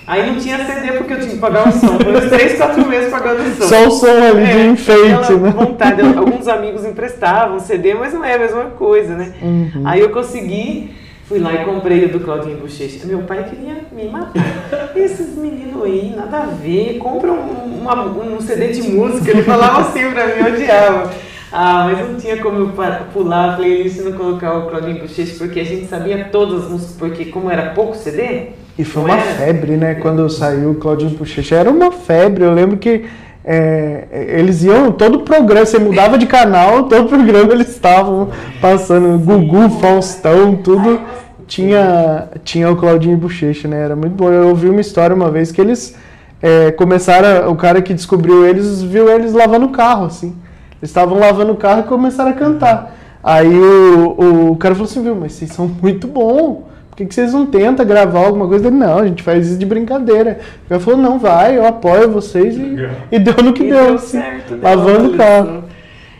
[0.08, 2.00] Aí não tinha CD porque eu tinha que pagar o som.
[2.00, 3.67] Foi uns 3, 4 meses pagando o som.
[3.67, 5.50] Só o som ali é, de enfeite, né?
[5.52, 6.00] Vontade.
[6.17, 9.34] Alguns amigos emprestavam CD, mas não é a mesma coisa, né?
[9.41, 9.82] Uhum.
[9.84, 10.95] Aí eu consegui,
[11.26, 13.06] fui lá e comprei o do Claudinho Bochecha.
[13.06, 14.93] Meu pai queria me matar.
[14.95, 19.30] Esses meninos aí, nada a ver, compra um, uma, um CD de música.
[19.30, 21.12] Ele falava assim pra mim, eu odiava.
[21.51, 22.73] Ah, mas não tinha como eu
[23.13, 26.69] pular a playlist e não colocar o Claudinho Bochecha, porque a gente sabia todas as
[26.69, 29.95] músicas, porque como era pouco CD e foi uma febre, né?
[29.95, 31.55] Quando saiu o Claudinho Puxecha.
[31.55, 32.43] Era uma febre.
[32.43, 33.05] Eu lembro que
[33.43, 34.07] é,
[34.38, 38.29] eles iam, todo o programa, você mudava de canal, todo o programa eles estavam
[38.62, 39.17] passando.
[39.17, 41.01] Gugu, Faustão, tudo.
[41.47, 43.81] Tinha, tinha o Claudinho Bochecha, né?
[43.83, 44.29] Era muito bom.
[44.29, 45.95] Eu ouvi uma história uma vez que eles
[46.41, 50.36] é, começaram, o cara que descobriu eles viu eles lavando o carro, assim.
[50.82, 52.96] Eles estavam lavando o carro e começaram a cantar.
[53.24, 57.32] Aí o, o cara falou assim, viu, mas vocês são muito bons que, que vocês
[57.32, 58.68] não tentam gravar alguma coisa?
[58.68, 60.40] Ele, não, a gente faz isso de brincadeira.
[60.68, 62.76] Ela falou, não, vai, eu apoio vocês e,
[63.16, 65.63] e deu no que e deu, deu assim, certo, lavando o carro.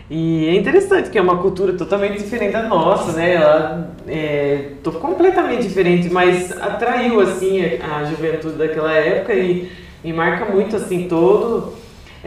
[0.08, 3.34] E é interessante que é uma cultura totalmente diferente da nossa, né?
[3.34, 9.70] Ela é tô completamente diferente, mas atraiu assim a, a juventude daquela época e,
[10.02, 11.74] e marca muito assim todo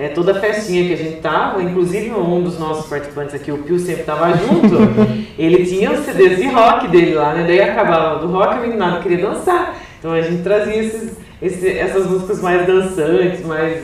[0.01, 3.59] é, toda a festinha que a gente tava, inclusive um dos nossos participantes aqui, o
[3.59, 4.75] Pio sempre tava junto,
[5.37, 7.45] ele tinha os CDs de rock dele lá, né?
[7.45, 9.77] Daí acabava do rock, a meninada queria dançar.
[9.99, 13.79] Então a gente trazia esses, esses, essas músicas mais dançantes, mais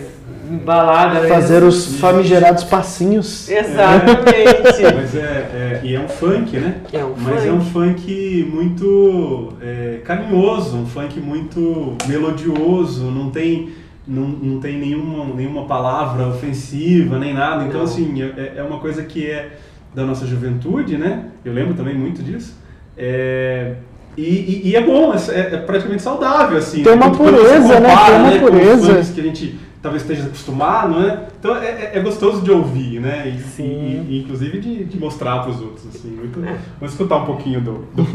[0.65, 1.27] balada.
[1.27, 3.47] Fazer os famigerados passinhos.
[3.47, 4.85] Exatamente.
[4.85, 4.93] É.
[4.95, 6.77] Mas é, é, e é um funk, né?
[6.91, 7.47] É um Mas funk.
[7.47, 13.69] é um funk muito é, carinhoso, um funk muito melodioso, não tem
[14.07, 17.65] não, não tem nenhuma, nenhuma palavra ofensiva, nem nada.
[17.65, 17.85] Então, não.
[17.85, 19.57] assim, é, é uma coisa que é
[19.93, 21.25] da nossa juventude, né?
[21.43, 22.55] Eu lembro também muito disso.
[22.97, 23.75] É,
[24.15, 26.81] e, e, e, é bom, é, é, praticamente saudável, assim.
[26.83, 27.89] Tem uma pureza, né?
[28.05, 29.13] Tem uma né, pureza.
[29.13, 31.27] que a gente talvez esteja acostumado, né?
[31.39, 33.27] Então é, é, é gostoso de ouvir, né?
[33.29, 34.05] E, Sim.
[34.09, 36.09] E, inclusive de, de mostrar para os outros, assim.
[36.09, 36.57] Muito, é.
[36.79, 37.87] Vamos escutar um pouquinho do.
[37.93, 38.07] do...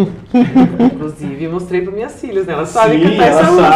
[0.85, 2.52] inclusive, mostrei para minhas filhas, né?
[2.52, 3.72] Elas sabem Sim, cantar essa música.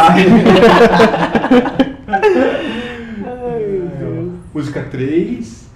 [2.07, 4.33] Ai, Deus.
[4.53, 5.66] Música 3.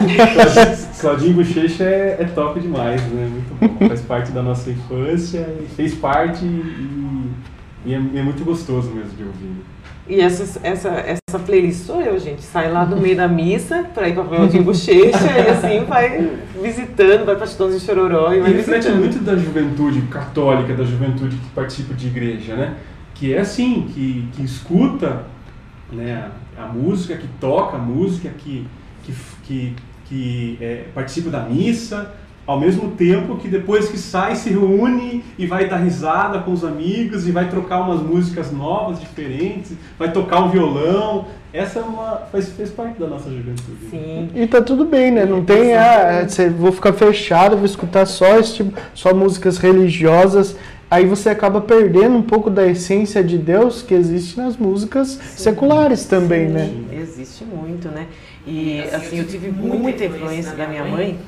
[1.00, 3.28] Claudinho Bochecha é, é top demais, né?
[3.30, 3.88] Muito bom.
[3.88, 7.30] Faz parte da nossa infância e fez parte e,
[7.86, 9.52] e, é, é, muito gostoso mesmo de ouvir.
[10.08, 12.42] E essa, essa, essa playlist sou eu, gente.
[12.42, 16.30] Sai lá do meio da missa para ir para o de bochecha e assim vai
[16.60, 20.84] visitando, vai para Chitãozinho de Chororó e vai e reflete muito da juventude católica, da
[20.84, 22.74] juventude que participa de igreja, né?
[23.14, 25.24] Que é assim, que, que escuta
[25.92, 28.66] né, a, a música, que toca a música, que,
[29.04, 32.12] que, que, que é, participa da missa,
[32.46, 36.64] ao mesmo tempo que depois que sai se reúne e vai dar risada com os
[36.64, 41.26] amigos e vai trocar umas músicas novas, diferentes, vai tocar um violão.
[41.52, 43.90] Essa é uma faz, fez parte da nossa juventude.
[43.90, 44.30] Sim.
[44.34, 45.24] E tá tudo bem, né?
[45.24, 50.56] Não tem ah, vou ficar fechado, vou escutar só esse tipo, só músicas religiosas.
[50.90, 55.44] Aí você acaba perdendo um pouco da essência de Deus que existe nas músicas Sim.
[55.44, 56.52] seculares também, Sim.
[56.52, 56.70] né?
[56.92, 58.08] Existe muito, né?
[58.46, 61.18] E assim, eu tive muita influência da minha mãe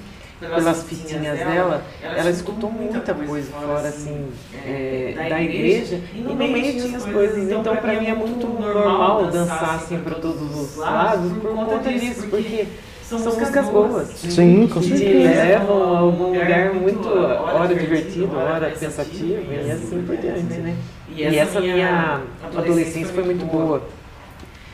[0.41, 4.29] pelas fitinhas dela, ela escutou muita coisa fora assim
[4.67, 7.51] é, da igreja e no meio tinha as coisas.
[7.51, 12.27] Então para mim é muito normal dançar assim para todos os lados por conta disso,
[12.29, 12.67] porque
[13.05, 14.09] são músicas boas.
[14.09, 15.05] Sim, com certeza.
[15.05, 20.77] Que levam a algum lugar muito hora divertido, hora pensativa e assim por diante, né?
[21.09, 22.23] E essa minha
[22.57, 23.83] adolescência foi muito boa.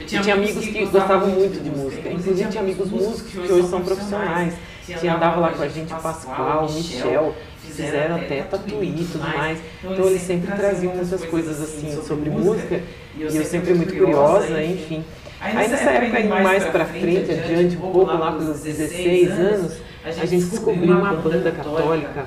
[0.00, 3.82] Eu tinha amigos que gostavam muito de música, inclusive tinha amigos músicos que hoje são
[3.82, 4.54] profissionais
[4.86, 9.58] que andava lá com a gente, Pascoal, Michel, fizeram até tatuí e tudo mais.
[9.84, 12.80] Então eles sempre traziam muitas coisas assim sobre música
[13.14, 15.04] e eu sempre muito curiosa, enfim.
[15.40, 19.72] Aí nessa época, indo mais pra frente, adiante, um pouco lá pelos 16 anos,
[20.04, 22.26] a gente descobriu uma banda católica,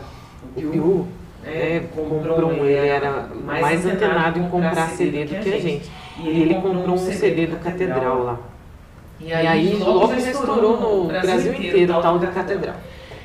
[0.55, 1.07] o Piu,
[1.43, 5.91] né, comprou, ele era mais antenado em comprar CD do que a gente.
[6.19, 8.39] E ele comprou um CD do Catedral lá.
[9.19, 12.75] E aí, e aí logo estourou no Brasil inteiro o tal da catedral.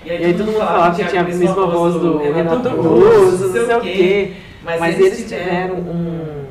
[0.05, 3.77] E aí, todo mundo falava que tinha a mesma voz do Renato Russo, não sei
[3.77, 4.33] o quê.
[4.62, 6.46] Mas eles tiveram um,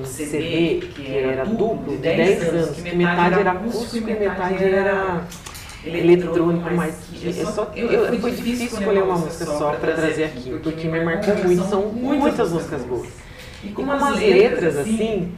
[0.00, 5.22] um CD que era duplo, de 10 anos, que metade era acústico e metade era
[5.84, 10.86] eletrônico, mas é só, eu, foi difícil escolher uma música só para trazer aqui, porque
[10.86, 13.08] me marcou muito, são muitas músicas boas.
[13.64, 15.32] E com umas letras assim,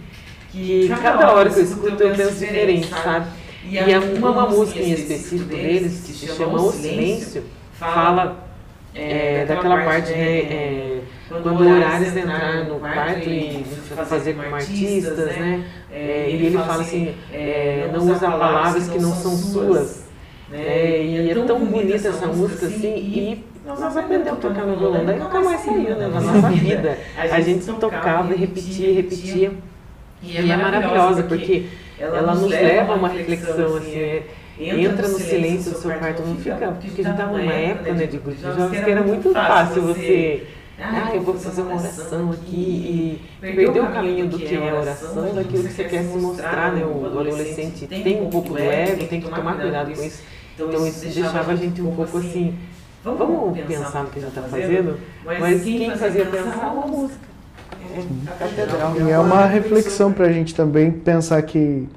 [0.54, 3.26] que cada hora que eu escuto eu penso diferente, sabe?
[3.68, 8.44] E, a, uma, uma música em específico deles, que se chama O Silêncio, fala
[8.94, 13.64] é, é daquela parte, né, é, é quando o Horários entrar no quarto e
[14.06, 18.98] fazer como artistas, né, né é, e ele fala assim, é, não usa palavras que
[18.98, 20.04] não são suas.
[20.50, 25.04] Né, e é tão bonita essa música assim, e nós aprendemos a tocar no violão,
[25.04, 26.98] daí nunca mais saiu né, na nossa vida.
[27.16, 29.52] A gente tocava e repetia, repetia.
[30.26, 31.66] E é, e é maravilhosa, porque
[31.98, 34.22] ela, ela nos leva a uma reflexão, assim, é,
[34.58, 38.06] entra no silêncio do seu quarto, não fica, porque a gente estava numa época, né,
[38.06, 40.46] de grupo de jovens, que era muito fácil você,
[40.78, 44.74] ah, eu vou fazer uma oração aqui e perder o caminho do que é a
[44.74, 49.06] oração, daquilo que você quer se mostrar, né, o adolescente tem um pouco do ego,
[49.06, 50.22] tem que tomar cuidado com isso,
[50.54, 52.54] então isso deixava a gente um pouco assim,
[53.02, 57.33] vamos pensar no que a gente está fazendo, mas quem fazia pensar uma música.
[58.98, 61.88] E é uma reflexão para a gente também pensar que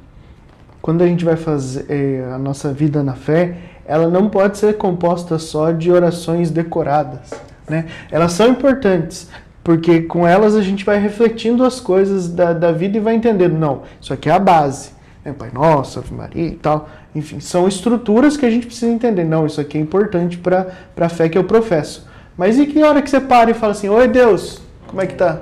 [0.82, 4.78] quando a gente vai fazer é, a nossa vida na fé, ela não pode ser
[4.78, 7.32] composta só de orações decoradas.
[7.68, 7.86] Né?
[8.12, 9.30] Elas são importantes,
[9.64, 13.58] porque com elas a gente vai refletindo as coisas da, da vida e vai entendendo,
[13.58, 14.92] não, isso aqui é a base.
[15.26, 15.34] Né?
[15.38, 16.88] Pai Nosso, Ave Maria e tal.
[17.14, 19.24] Enfim, são estruturas que a gente precisa entender.
[19.24, 22.08] Não, isso aqui é importante para a fé que eu professo.
[22.38, 25.16] Mas e que hora que você para e fala assim, Oi Deus, como é que
[25.16, 25.42] tá?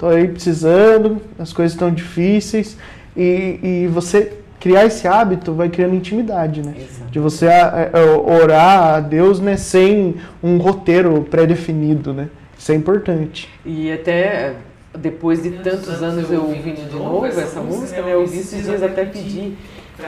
[0.00, 2.74] Estou aí precisando, as coisas estão difíceis
[3.14, 6.72] e, e você criar esse hábito vai criando intimidade, né?
[6.74, 7.10] Exato.
[7.10, 12.30] De você a, a, orar a Deus né, sem um roteiro pré-definido, né?
[12.58, 13.46] Isso é importante.
[13.62, 14.54] E até
[14.98, 18.14] depois de tantos anos eu ouvindo de novo essa música, né?
[18.14, 19.58] Eu vi esses dias até pedir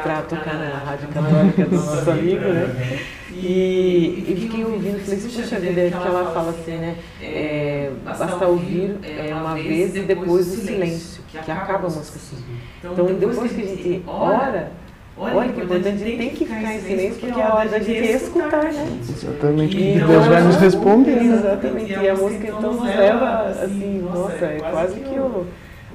[0.00, 2.98] para tocar na Rádio Católica do nosso amigo, né?
[3.30, 6.96] E, e fiquei ouvindo, falei assim, puxa vida, é que ela fala assim, né?
[7.20, 12.36] É, basta ouvir é, uma vez e depois o silêncio, que acaba a música assim.
[12.84, 14.72] Então depois que a gente ora,
[15.16, 17.78] Olha que importante, a gente tem que ficar em silêncio porque é a hora da
[17.78, 18.98] gente escutar, né?
[19.08, 19.76] Exatamente.
[19.76, 21.16] E Deus vai nos responder.
[21.16, 21.34] Né?
[21.34, 21.92] Exatamente.
[21.92, 25.46] E a música então nos leva assim, nossa, é quase que o,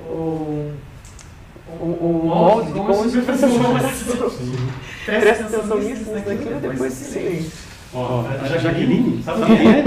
[0.08, 0.72] o
[1.80, 4.32] o, o molde de como a uma oração.
[5.06, 7.52] Presta atenção nisso, nisso, naquilo, depois se silêncio.
[7.94, 9.84] Ó, a Jaqueline, sabe quem é?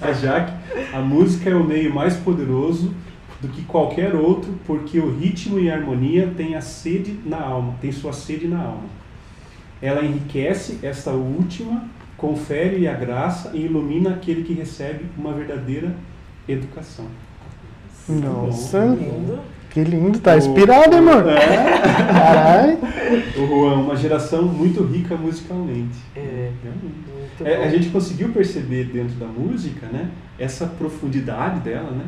[0.00, 0.52] a Jaque.
[0.92, 2.94] A música é o meio mais poderoso
[3.40, 7.74] do que qualquer outro, porque o ritmo e a harmonia têm a sede na alma,
[7.80, 8.84] tem sua sede na alma.
[9.80, 11.84] Ela enriquece esta última,
[12.16, 15.94] confere a graça e ilumina aquele que recebe uma verdadeira
[16.48, 17.06] educação.
[18.08, 19.40] Nossa, lindo.
[19.76, 21.28] Que lindo, tá inspirado, hein, mano?
[21.28, 21.36] É.
[22.10, 22.78] Caralho.
[23.36, 25.98] O Juan, uma geração muito rica musicalmente.
[26.16, 26.50] É.
[27.44, 30.08] é a gente conseguiu perceber dentro da música, né?
[30.38, 32.06] Essa profundidade dela, né?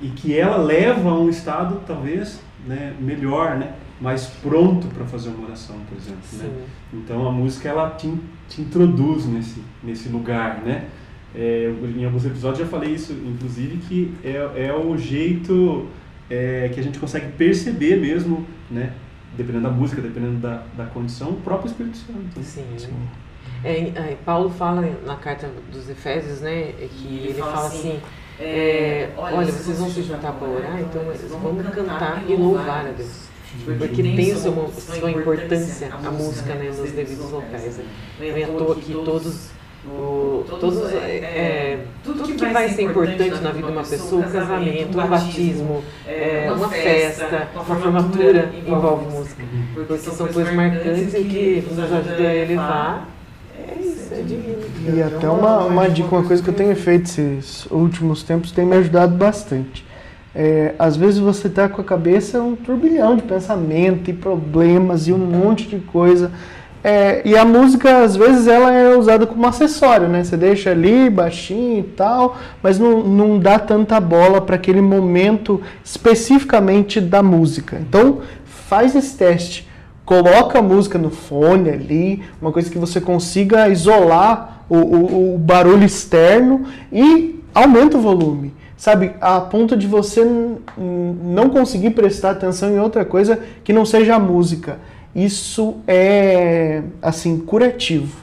[0.00, 3.74] E que ela leva a um estado, talvez, né, melhor, né?
[4.00, 6.22] mais pronto para fazer uma oração, por exemplo.
[6.32, 6.64] Né?
[6.94, 8.10] Então a música ela te,
[8.48, 10.86] te introduz nesse, nesse lugar, né?
[11.34, 15.88] É, em alguns episódios já falei isso, inclusive, que é, é o jeito
[16.32, 18.94] é, que a gente consegue perceber mesmo, né?
[19.36, 22.18] Dependendo da música, dependendo da, da condição, o próprio Espírito Santo.
[22.18, 22.42] Né?
[22.42, 22.64] Sim.
[22.78, 23.08] Sim.
[23.62, 28.00] É, Paulo fala na carta dos Efésios, né, que ele, ele fala assim,
[28.40, 31.02] é, olha, vocês vão se juntar para orar, então
[31.40, 33.28] vamos cantar e louvar a Deus.
[33.78, 37.76] Porque tem sua, sua importância a música né, nos devidos locais.
[37.76, 37.84] Né?
[38.18, 39.50] Não é à toa que todos
[39.84, 44.30] o, todos, é, é, tudo que vai ser importante na vida de uma pessoa, um
[44.30, 49.42] casamento, um batismo, é, uma festa, uma formatura, envolve música.
[49.74, 53.08] Porque são coisas marcantes e que nos ajuda a elevar.
[53.58, 54.62] É isso, é divino.
[54.94, 58.64] E até uma, uma dica, uma coisa que eu tenho feito esses últimos tempos tem
[58.64, 59.84] me ajudado bastante.
[60.34, 65.12] É, às vezes você está com a cabeça um turbilhão de pensamento e problemas e
[65.12, 66.30] um monte de coisa.
[66.84, 70.24] É, e a música, às vezes, ela é usada como acessório, né?
[70.24, 75.60] Você deixa ali baixinho e tal, mas não, não dá tanta bola para aquele momento
[75.84, 77.78] especificamente da música.
[77.80, 79.68] Então, faz esse teste.
[80.04, 85.38] Coloca a música no fone ali, uma coisa que você consiga isolar o, o, o
[85.38, 90.24] barulho externo e aumenta o volume sabe, a ponto de você
[90.76, 94.76] não conseguir prestar atenção em outra coisa que não seja a música.
[95.14, 98.22] Isso é, assim, curativo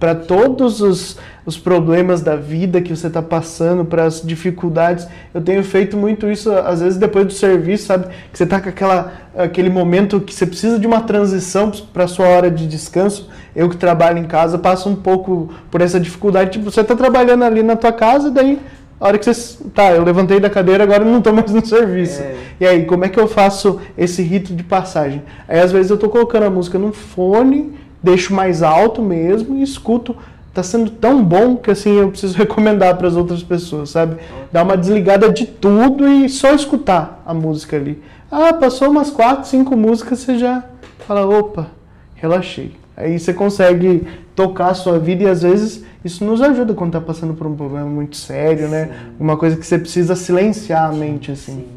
[0.00, 5.06] para todos os, os problemas da vida que você está passando, para as dificuldades.
[5.34, 8.06] Eu tenho feito muito isso, às vezes, depois do serviço, sabe?
[8.32, 12.26] Que você está com aquela, aquele momento que você precisa de uma transição para sua
[12.26, 13.28] hora de descanso.
[13.54, 16.52] Eu que trabalho em casa passo um pouco por essa dificuldade.
[16.52, 18.58] Tipo, você está trabalhando ali na tua casa, daí
[19.00, 19.56] a hora que você.
[19.74, 22.20] Tá, eu levantei da cadeira, agora não estou mais no serviço.
[22.20, 22.34] É.
[22.60, 25.22] E aí, como é que eu faço esse rito de passagem?
[25.48, 29.62] Aí, às vezes, eu estou colocando a música no fone, deixo mais alto mesmo e
[29.62, 30.14] escuto.
[30.52, 34.16] Tá sendo tão bom que assim eu preciso recomendar para as outras pessoas, sabe?
[34.52, 38.02] Dar uma desligada de tudo e só escutar a música ali.
[38.30, 40.64] Ah, passou umas quatro, cinco músicas, você já
[41.06, 41.68] fala, opa,
[42.16, 42.79] relaxei.
[43.00, 47.00] Aí você consegue tocar a sua vida e às vezes isso nos ajuda quando está
[47.00, 48.84] passando por um problema muito sério, né?
[48.84, 48.90] Sim.
[48.90, 49.06] né?
[49.18, 51.56] Uma coisa que você precisa silenciar a mente, assim.
[51.56, 51.68] Sim.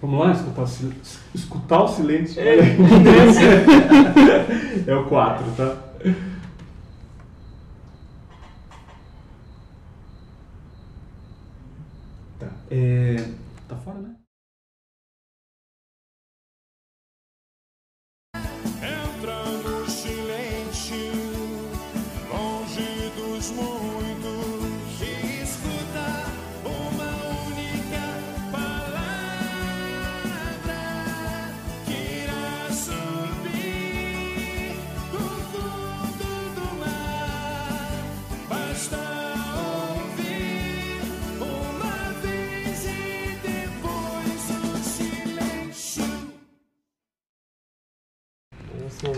[0.00, 0.66] Vamos lá, escutar
[1.34, 2.42] escutar o silêncio.
[2.42, 2.58] É,
[4.86, 5.76] é o 4, tá?
[12.38, 12.46] Tá.
[12.70, 13.16] É...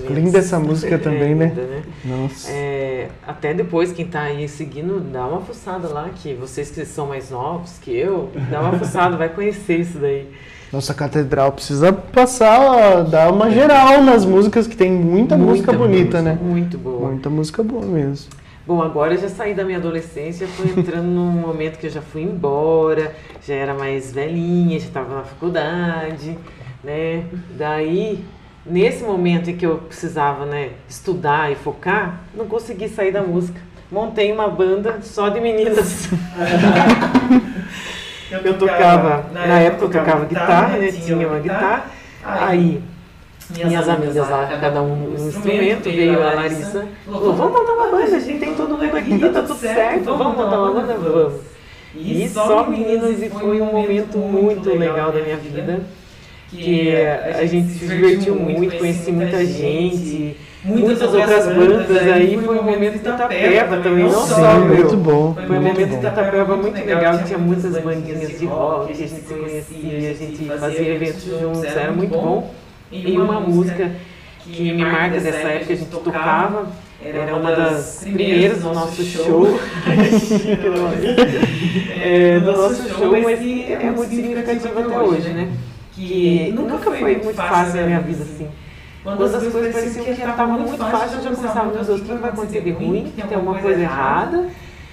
[0.09, 1.47] Linda essa música é, também, né?
[1.47, 1.83] Linda, né?
[2.05, 2.51] Nossa.
[2.51, 7.07] É, até depois, quem tá aí seguindo, dá uma fuçada lá, que vocês que são
[7.07, 10.29] mais novos que eu, dá uma fuçada, vai conhecer isso daí.
[10.73, 15.73] Nossa catedral precisa passar, ó, dar uma geral nas músicas, que tem muita, muita música
[15.73, 16.39] bonita, música, né?
[16.41, 17.09] Muito boa.
[17.09, 18.31] Muita música boa mesmo.
[18.67, 22.03] Bom, agora eu já saí da minha adolescência, fui entrando num momento que eu já
[22.03, 23.15] fui embora,
[23.47, 26.37] já era mais velhinha, já estava na faculdade,
[26.83, 27.27] né?
[27.57, 28.25] Daí
[28.69, 33.61] nesse momento em que eu precisava né, estudar e focar, não consegui sair da música.
[33.91, 36.09] Montei uma banda só de meninas.
[38.31, 40.91] eu, eu tocava, na, na época eu tocava guitarra, né?
[40.91, 41.87] Tinha uma guitarra.
[42.25, 42.83] Aí
[43.51, 47.91] minhas, minhas amigas lá, cada um um instrumento, veio a Larissa, falou, vamos montar uma
[47.93, 51.35] banda, a gente tem todo mundo aqui, tá tudo certo, vamos montar uma banda, vamos.
[51.95, 55.81] E só meninas, e foi um momento muito legal da minha vida
[56.49, 62.39] que a gente se divertiu muito, conheci muita gente, muitas outras bandas aí.
[62.45, 64.77] Foi um momento de Itapeva também, não só meu.
[64.77, 65.35] Muito bom.
[65.35, 69.35] Foi um momento de Itapeva muito legal, tinha muitas bandinhas de rock, a gente se
[69.35, 72.55] conhecia, a gente fazia eventos juntos, era muito bom.
[72.91, 73.91] E uma música
[74.41, 76.69] que me marca dessa época, a gente tocava,
[77.05, 79.47] era uma das primeiras do nosso show.
[82.01, 85.49] é, do nosso show, mas é muito significativa até hoje, né?
[85.97, 88.49] Que nunca foi muito fácil na minha vida, assim.
[89.03, 92.15] Quando as coisas pareciam que estavam muito fáceis, eu já começava, meu Deus, o que
[92.15, 93.13] vai acontecer de ruim?
[93.17, 94.49] Tem alguma coisa errada?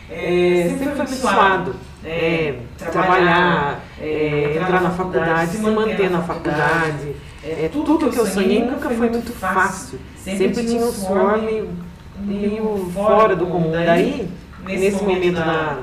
[0.09, 1.75] É, sempre foi suado.
[2.05, 7.15] É, trabalhar, é, entrar na faculdade, se manter na faculdade.
[7.43, 9.99] É, tudo que eu sonhei nunca foi muito fácil.
[10.15, 11.69] Sempre tinha um suor meio,
[12.19, 13.71] meio fora do comum.
[13.71, 14.29] Daí,
[14.63, 15.79] nesse momento da,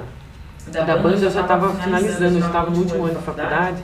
[0.85, 3.83] da banda, eu já estava finalizando, eu estava no último ano da faculdade.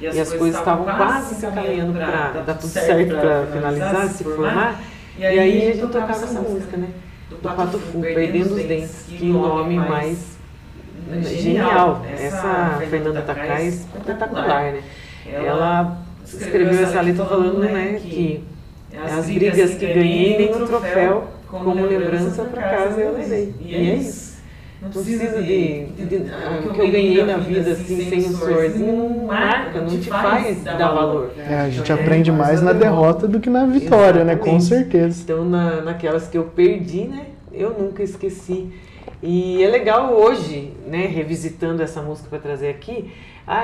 [0.00, 4.08] E as, e as coisas estavam quase se encaminhando para dar tudo certo para finalizar,
[4.08, 4.80] se formar.
[5.18, 6.88] E aí a gente tocava essa música, né?
[7.28, 9.04] Do Pato Fu, Perdendo os Dentes.
[9.08, 10.38] Que nome mais
[11.22, 12.04] genial.
[12.16, 14.82] Essa Fernanda Takai é espetacular, né?
[15.26, 18.44] Ela escreveu essa letra falando, né, que
[19.04, 23.54] as brigas que ganhei nem o troféu como lembrança para casa eu levei.
[23.60, 24.27] E é isso.
[24.80, 26.16] Não precisa de, de, de,
[26.68, 30.62] o que eu ganhei na vida assim, sem o sorzinho, não marca, não te faz
[30.62, 31.32] dar valor.
[31.36, 34.46] É, a gente aprende mais na derrota do que na vitória, Exatamente.
[34.46, 34.52] né?
[34.52, 35.22] Com certeza.
[35.24, 37.26] Então, na, naquelas que eu perdi, né?
[37.52, 38.70] Eu nunca esqueci.
[39.20, 43.10] E é legal hoje, né, revisitando essa música para trazer aqui,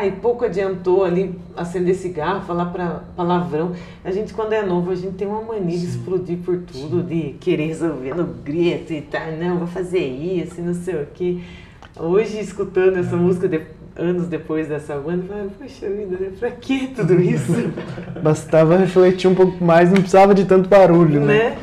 [0.06, 3.72] e pouco adiantou ali acender cigarro, falar pra, palavrão.
[4.02, 7.34] A gente, quando é novo, a gente tem uma mania de explodir por tudo, de
[7.38, 9.32] querer resolver no grito e tal.
[9.32, 11.38] Não, vou fazer isso, não sei o quê.
[12.00, 13.18] Hoje, escutando essa é.
[13.18, 13.60] música, de,
[13.96, 16.30] anos depois dessa banda, eu falei, poxa vida, né?
[16.38, 17.52] pra que tudo isso?
[18.22, 21.26] Bastava refletir um pouco mais, não precisava de tanto barulho, né?
[21.26, 21.58] né?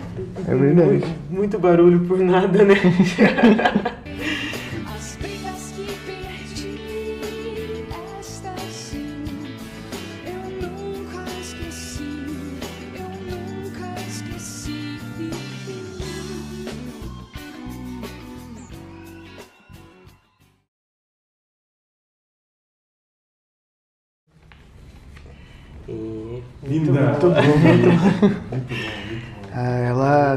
[0.47, 0.89] É verdade.
[0.89, 2.75] Muito, muito barulho por nada, né?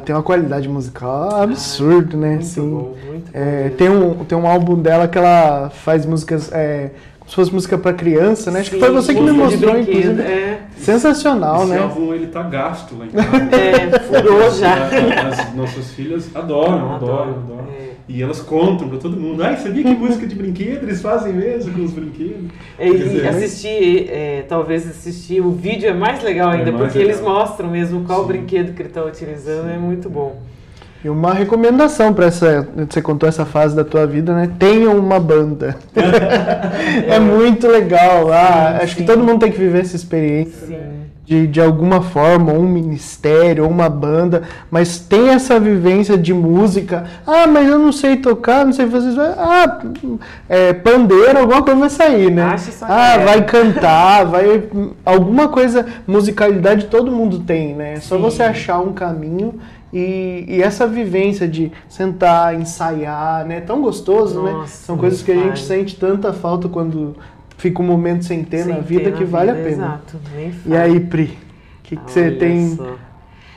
[0.05, 2.31] tem uma qualidade musical absurda, né?
[2.31, 3.77] Muito assim, bom, muito é, bom.
[3.77, 6.53] Tem, um, tem um álbum dela que ela faz músicas.
[6.53, 8.61] É, como se fosse música para criança, né?
[8.61, 10.21] Acho que foi você que me mostrou, inclusive.
[10.21, 10.61] É.
[10.77, 11.77] Sensacional, Esse né?
[11.77, 13.57] Esse álbum, ele tá gasto lá em casa.
[13.57, 14.89] É, furou já.
[15.29, 17.69] As nossas filhas adoram, adoram, adoram.
[17.73, 17.93] É.
[18.07, 19.43] E elas contam para todo mundo.
[19.43, 22.51] Ah, sabia que música de brinquedo eles fazem mesmo com os brinquedos?
[22.79, 26.99] E, dizer, assistir, é, talvez assistir o vídeo é mais legal ainda, é mais porque
[26.99, 27.15] legal.
[27.15, 28.29] eles mostram mesmo qual Sim.
[28.29, 29.75] brinquedo que ele está utilizando, Sim.
[29.75, 30.39] é muito bom.
[31.03, 34.51] E uma recomendação para essa, você contou essa fase da tua vida, né?
[34.59, 35.77] Tenha uma banda.
[37.07, 38.33] é muito legal.
[38.33, 39.01] Ah, sim, acho sim.
[39.01, 40.67] que todo mundo tem que viver essa experiência.
[40.67, 40.93] Sim.
[41.27, 47.05] De, de alguma forma, um ministério, uma banda, mas tem essa vivência de música.
[47.27, 49.20] Ah, mas eu não sei tocar, não sei fazer isso.
[49.20, 49.81] Ah,
[50.47, 52.55] é, pandeiro, alguma coisa vai sair, né?
[52.83, 53.25] Ah, é.
[53.25, 54.64] vai cantar, vai.
[55.03, 57.95] Alguma coisa, musicalidade todo mundo tem, né?
[57.95, 59.59] É só você achar um caminho
[59.95, 63.61] e, e, essa vivência de sentar, ensaiar, né?
[63.61, 64.51] Tão gostoso, né?
[64.51, 64.66] Nossa, né?
[64.66, 67.14] São coisas que a gente sente tanta falta quando
[67.65, 69.71] fica um momento sem ter sem na vida que vale a pena.
[69.71, 70.21] Exato,
[70.67, 71.39] E aí, Pri,
[71.81, 72.97] o que, que você tem só.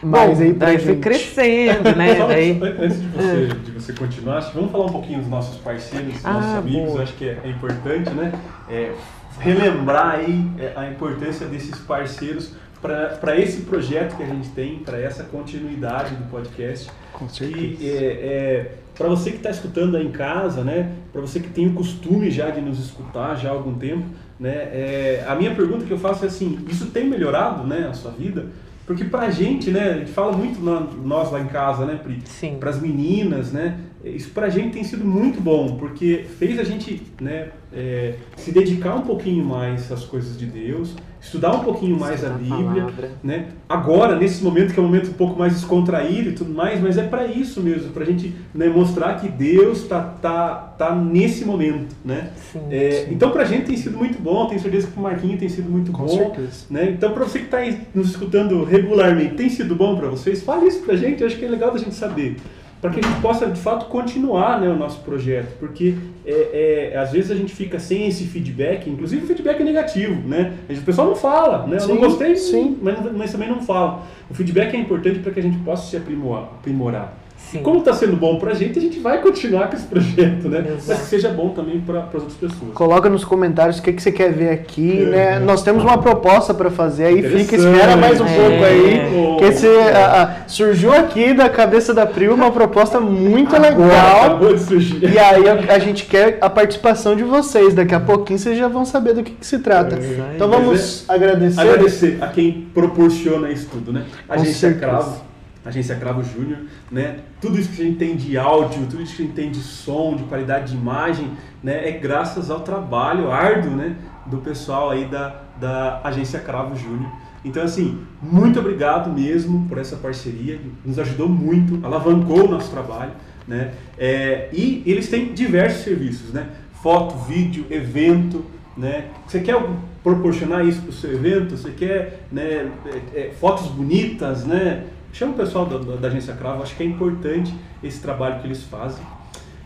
[0.01, 0.86] mais Bom, aí pra daí gente?
[0.86, 2.16] foi crescendo, né?
[2.16, 2.60] Daí...
[2.80, 6.26] Antes de você, de você continuar, que vamos falar um pouquinho dos nossos parceiros, dos
[6.26, 7.03] ah, nossos amigos, boa.
[7.03, 8.32] acho que é, é importante, né?
[8.70, 8.93] É,
[9.41, 15.01] relembrar aí é, a importância desses parceiros para esse projeto que a gente tem, para
[15.01, 16.89] essa continuidade do podcast.
[17.12, 17.84] Com certeza.
[17.84, 21.50] E é, é para você que está escutando aí em casa, né, para você que
[21.50, 24.06] tem o costume já de nos escutar já há algum tempo,
[24.39, 27.93] né, é, a minha pergunta que eu faço é assim, isso tem melhorado, né, a
[27.93, 28.48] sua vida?
[28.88, 32.22] Porque pra gente, né, a gente fala muito na, nós lá em casa, né, Pri?
[32.24, 32.56] Sim.
[32.58, 33.78] Pras meninas, né?
[34.16, 38.95] Isso pra gente tem sido muito bom, porque fez a gente, né, é, se dedicar
[38.95, 42.88] um pouquinho mais às coisas de Deus, estudar um pouquinho mais a Bíblia,
[43.24, 43.47] né?
[43.68, 46.97] Agora, nesse momento que é um momento um pouco mais descontraído e tudo mais, mas
[46.97, 51.43] é para isso mesmo, para a gente né, mostrar que Deus tá, tá, tá nesse
[51.43, 52.32] momento, né?
[52.51, 53.14] Sim, é, sim.
[53.14, 55.70] Então, para a gente tem sido muito bom, tenho certeza que o Marquinho tem sido
[55.70, 56.66] muito Com bom, certeza.
[56.70, 56.89] né?
[56.91, 57.60] Então, para você que está
[57.93, 60.41] nos escutando regularmente, tem sido bom para vocês?
[60.43, 62.38] Fale isso para a gente, eu acho que é legal da gente saber
[62.82, 66.97] para que a gente possa de fato continuar né, o nosso projeto, porque é, é,
[66.97, 70.53] às vezes a gente fica sem esse feedback, inclusive o feedback é negativo, né?
[70.69, 71.78] O pessoal não fala, né?
[71.80, 74.03] Eu não gostei, sim, mas, mas também não fala.
[74.30, 76.49] O feedback é importante para que a gente possa se aprimorar.
[76.59, 77.61] aprimorar Sim.
[77.61, 80.59] Como está sendo bom para a gente, a gente vai continuar com esse projeto, né?
[80.59, 80.83] Exato.
[80.88, 82.73] Mas que seja bom também para as outras pessoas.
[82.73, 85.05] Coloca nos comentários o que, que você quer ver aqui, é.
[85.05, 85.39] né?
[85.39, 88.35] Nós temos uma proposta para fazer aí, fica, espera mais um é.
[88.35, 89.38] pouco aí.
[89.39, 94.25] Que esse, a, a, surgiu aqui da cabeça da Pri uma proposta muito Agora, legal.
[94.25, 95.03] Acabou de surgir.
[95.03, 97.73] E aí a, a, gente quer a participação de vocês.
[97.73, 99.95] Daqui a pouquinho vocês já vão saber do que, que se trata.
[99.95, 100.35] É.
[100.35, 101.61] Então vamos agradecer.
[101.61, 104.03] Agradecer a quem proporciona isso tudo, né?
[104.27, 105.26] A gente é cravo
[105.68, 106.59] agência Cravo Júnior,
[106.91, 107.20] né?
[107.41, 109.59] Tudo isso que a gente tem de áudio, tudo isso que a gente tem de
[109.59, 111.32] som, de qualidade de imagem,
[111.63, 111.88] né?
[111.88, 113.95] É graças ao trabalho árduo, né?
[114.26, 117.11] Do pessoal aí da, da agência Cravo Júnior.
[117.43, 123.11] Então, assim, muito obrigado mesmo por essa parceria, nos ajudou muito, alavancou o nosso trabalho,
[123.47, 123.74] né?
[123.97, 126.49] É, e eles têm diversos serviços, né?
[126.82, 128.45] Foto, vídeo, evento,
[128.76, 129.05] né?
[129.28, 129.55] Você quer
[130.03, 131.57] proporcionar isso para o seu evento?
[131.57, 132.70] Você quer né,
[133.13, 134.86] é, é, fotos bonitas, né?
[135.14, 137.53] Chama o pessoal da, da, agência Cravo, acho que é importante
[137.84, 139.03] esse trabalho que eles fazem.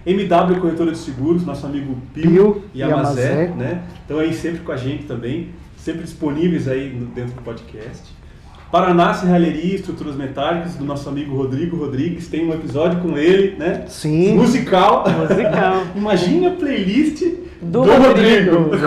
[0.05, 3.83] MW Corretora de Seguros, nosso amigo Pio, e Amazé, né?
[4.01, 8.21] Estão aí sempre com a gente também, sempre disponíveis aí no, dentro do podcast.
[8.71, 13.83] Paraná Serralheria Estruturas Metálicas, do nosso amigo Rodrigo Rodrigues, tem um episódio com ele, né?
[13.87, 14.35] Sim.
[14.35, 15.03] Musical.
[15.09, 15.83] Musical.
[15.93, 17.21] Imagina a playlist
[17.61, 18.57] do, do Rodrigo.
[18.57, 18.81] Rodrigo.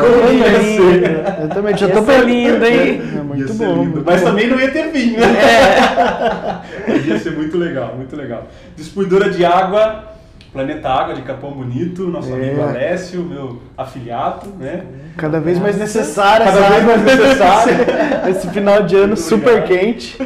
[1.43, 3.01] Eu também já tô ser lindo, hein?
[3.17, 3.77] É muito bom.
[3.77, 4.27] Muito Mas bom.
[4.27, 6.63] também não ia ter vinho, né?
[6.89, 6.97] É.
[7.07, 8.49] ia ser muito legal, muito legal.
[8.77, 10.15] Distribuidora de água,
[10.53, 12.35] Planeta Água de Capão Bonito, nosso é.
[12.35, 14.83] amigo Alessio, meu afiliado, né?
[15.17, 17.75] Cada vez mais necessário, Cada vez mais necessário.
[18.29, 20.19] Esse final de ano super quente.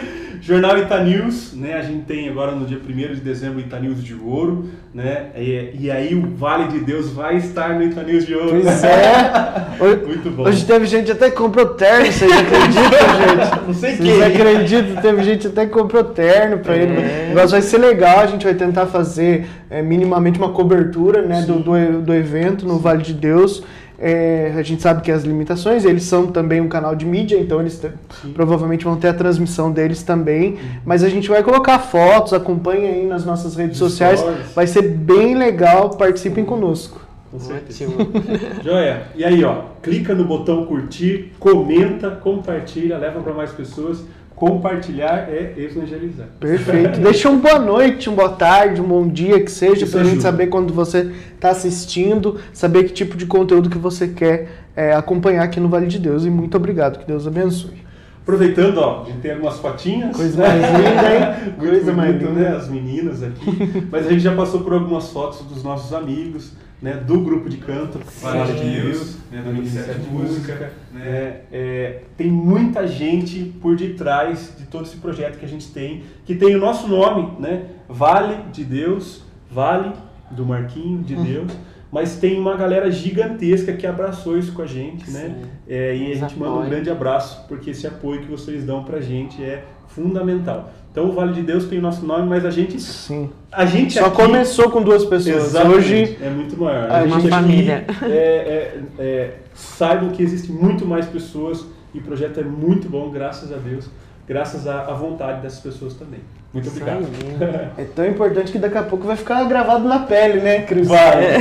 [0.48, 1.74] Jornal Ita News, né?
[1.74, 5.26] A gente tem agora no dia 1 de dezembro Ita News de Ouro, né?
[5.36, 8.62] E, e, aí o Vale de Deus vai estar no Ita News de Ouro.
[8.62, 9.30] Pois é.
[10.06, 10.44] Muito bom.
[10.44, 13.66] Hoje teve gente até que comprou terno, vocês acreditam, gente?
[13.66, 14.06] Não sei quem.
[14.06, 15.02] Vocês acreditam?
[15.02, 16.82] Teve gente até que comprou terno para é.
[16.82, 16.96] ele.
[16.96, 21.42] O negócio vai ser legal, a gente vai tentar fazer é, minimamente uma cobertura, né?
[21.42, 23.62] Do, do, do evento no Vale de Deus.
[24.00, 27.60] É, a gente sabe que as limitações, eles são também um canal de mídia, então
[27.60, 27.84] eles
[28.32, 30.52] provavelmente vão ter a transmissão deles também.
[30.52, 30.58] Uhum.
[30.84, 34.24] Mas a gente vai colocar fotos, acompanhe aí nas nossas redes sociais.
[34.54, 36.50] Vai ser bem legal, participem uhum.
[36.50, 37.08] conosco.
[37.30, 37.92] Com certeza.
[38.64, 39.02] Joia.
[39.14, 44.04] E aí, ó, clica no botão curtir, comenta, compartilha, leva para mais pessoas.
[44.38, 46.28] Compartilhar é evangelizar.
[46.38, 47.00] Perfeito.
[47.00, 50.22] Deixa um boa noite, um boa tarde, um bom dia que seja, para a gente
[50.22, 55.42] saber quando você está assistindo, saber que tipo de conteúdo que você quer é, acompanhar
[55.42, 56.24] aqui no Vale de Deus.
[56.24, 57.82] E muito obrigado, que Deus abençoe.
[58.22, 60.16] Aproveitando, ó, a gente tem algumas fotinhas.
[60.16, 61.54] Coisa mais linda, hein?
[61.58, 62.30] Coisa mais linda.
[62.30, 62.56] Né?
[62.56, 63.88] As meninas aqui.
[63.90, 67.56] Mas a gente já passou por algumas fotos dos nossos amigos né, do grupo de
[67.56, 70.72] canto Vale de Deus, né, do Ministério de Música.
[70.92, 76.02] Né, é, tem muita gente por detrás de todo esse projeto que a gente tem,
[76.24, 79.92] que tem o nosso nome, né, Vale de Deus, Vale
[80.30, 81.24] do Marquinho de hum.
[81.24, 81.52] Deus,
[81.90, 85.34] mas tem uma galera gigantesca que abraçou isso com a gente, né?
[85.66, 89.00] É, e a gente manda um grande abraço, porque esse apoio que vocês dão pra
[89.00, 90.70] gente é fundamental.
[90.90, 92.80] Então o Vale de Deus tem o nosso nome, mas a gente.
[92.80, 93.30] Sim.
[93.52, 95.46] A gente Só aqui, começou com duas pessoas.
[95.46, 96.90] Exatamente, Hoje é muito maior.
[96.90, 97.84] A, uma família.
[98.02, 101.64] É, é, é, saibam que existem muito mais pessoas
[101.94, 103.88] e o projeto é muito bom, graças a Deus,
[104.26, 106.20] graças à, à vontade dessas pessoas também.
[106.52, 107.06] Muito obrigado.
[107.78, 110.88] É tão importante que daqui a pouco vai ficar gravado na pele, né, Cris?
[110.88, 111.38] Vai.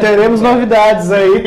[0.00, 1.42] Teremos novidades aí.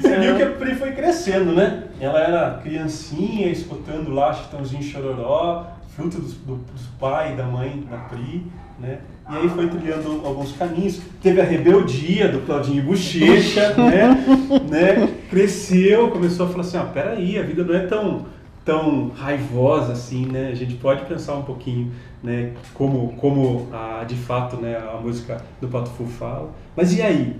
[0.00, 1.84] Você viu que a Pri foi crescendo, né?
[2.00, 7.84] Ela era criancinha, escutando lá Chitãozinho Chororó, fruto dos, do, dos pai e da mãe
[7.90, 8.46] da Pri,
[8.78, 9.00] né?
[9.30, 11.00] E aí foi trilhando alguns caminhos.
[11.22, 14.24] Teve a rebeldia do Claudinho Bochecha, né?
[14.68, 15.14] né?
[15.28, 18.26] Cresceu, começou a falar assim, ah, peraí, a vida não é tão,
[18.64, 20.48] tão raivosa assim, né?
[20.50, 21.92] A gente pode pensar um pouquinho,
[22.22, 22.52] né?
[22.74, 26.50] Como, como a, de fato né, a música do Pato Fu fala.
[26.74, 27.36] Mas e aí?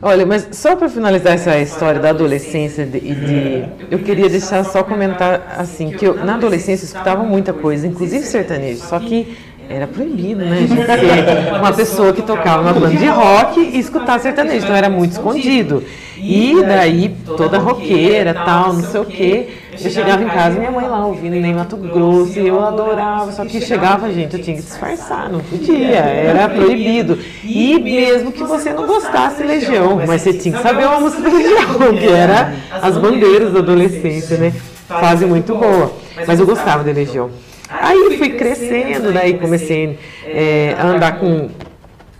[0.00, 4.64] Olha, mas só para finalizar essa história da adolescência e de, de, eu queria deixar
[4.64, 9.36] só comentar assim que eu, na adolescência eu escutava muita coisa, inclusive sertanejo, só que
[9.70, 14.18] era proibido, né, gente ser uma pessoa que tocava uma banda de rock e escutar
[14.18, 15.84] sertanejo, então era muito escondido.
[16.16, 19.48] E daí toda roqueira, tal, não sei o quê.
[19.80, 23.30] Eu chegava em casa e minha mãe lá ouvindo nem Mato Grosso, e eu adorava,
[23.30, 27.16] só que chegava, gente, eu tinha que disfarçar, não podia, era proibido.
[27.44, 31.30] E mesmo que você não gostasse Legião, mas você tinha que saber uma música da
[31.30, 34.52] Legião, que era as bandeiras da adolescência, né?
[34.88, 35.92] Fase muito boa.
[36.26, 37.30] Mas eu gostava de Legião.
[37.70, 41.48] Aí fui crescendo, daí comecei é, a andar com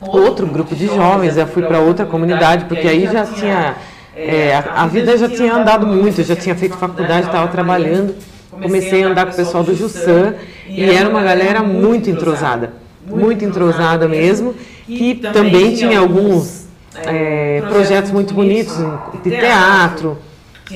[0.00, 3.76] outro grupo de jovens, já fui para outra comunidade, porque aí já tinha
[4.16, 8.14] é, a, a, vida já tinha andado muito, já tinha feito faculdade, estava trabalhando.
[8.50, 10.34] Comecei a andar com o pessoal do Jussan
[10.68, 12.72] e era uma galera muito entrosada.
[13.06, 14.54] muito entrosada mesmo,
[14.86, 16.66] que também tinha alguns
[17.06, 18.76] é, projetos muito bonitos
[19.24, 20.18] de teatro,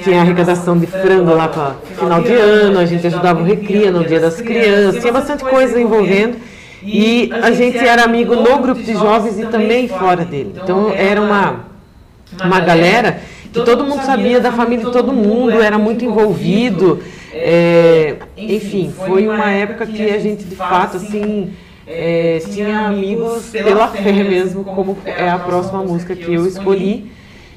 [0.03, 4.05] tinha arrecadação de frango lá para final de ano, a gente ajudava o Recria no
[4.05, 6.37] Dia das Crianças, tinha bastante coisa envolvendo.
[6.83, 10.55] E a gente era amigo no grupo de jovens e também fora dele.
[10.63, 11.65] Então era uma,
[12.45, 13.21] uma galera
[13.53, 17.01] que todo mundo sabia da família de todo mundo, era muito envolvido.
[17.33, 21.53] É, enfim, foi uma época que a gente de fato assim
[21.87, 27.11] é, tinha amigos pela fé mesmo, como é a próxima música que eu escolhi,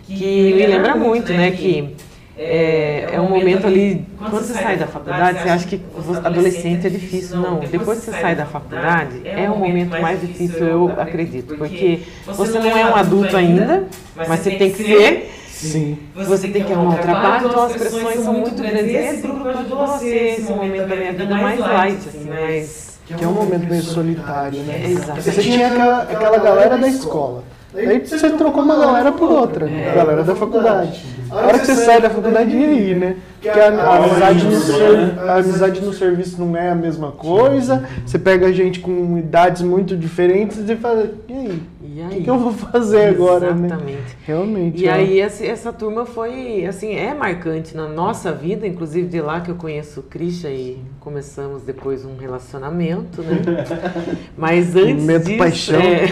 [0.08, 1.52] que me lembra muito, né?
[1.52, 1.96] Que
[2.38, 5.82] é, é um momento ali, quando você sai da faculdade, você acha que
[6.24, 7.38] adolescente é difícil.
[7.38, 12.02] Não, depois que você sai da faculdade, é o momento mais difícil, eu acredito, porque
[12.26, 13.86] você não é um adulto ainda,
[14.16, 15.32] mas você tem que ser.
[15.48, 15.98] Sim.
[16.14, 18.94] Você tem que arrumar um trabalho, então as pressões são muito grandes.
[18.94, 23.00] Esse grupo ajudou a ser esse momento da minha vida mais light, assim, mais.
[23.08, 24.84] Que é um momento meio solitário, né?
[24.86, 25.20] Exato.
[25.22, 27.44] Você tinha aquela, aquela galera da escola.
[27.78, 29.94] Aí você trocou uma galera por outra, né?
[29.94, 31.06] galera da faculdade.
[31.30, 33.18] A hora que você sai da faculdade, e aí, né?
[33.34, 37.88] Porque a, a, amizade no ser, a amizade no serviço não é a mesma coisa.
[38.06, 41.62] Você pega gente com idades muito diferentes e fala, e aí?
[41.88, 43.68] O que, que, eu vou fazer agora, né?
[43.68, 44.18] Exatamente.
[44.26, 44.84] Realmente.
[44.84, 49.42] E aí essa, essa turma foi, assim, é marcante na nossa vida, inclusive de lá
[49.42, 53.42] que eu conheço o Christian e começamos depois um relacionamento, né?
[54.38, 55.38] Mas antes Momento disso...
[55.38, 55.80] paixão.
[55.80, 56.08] É...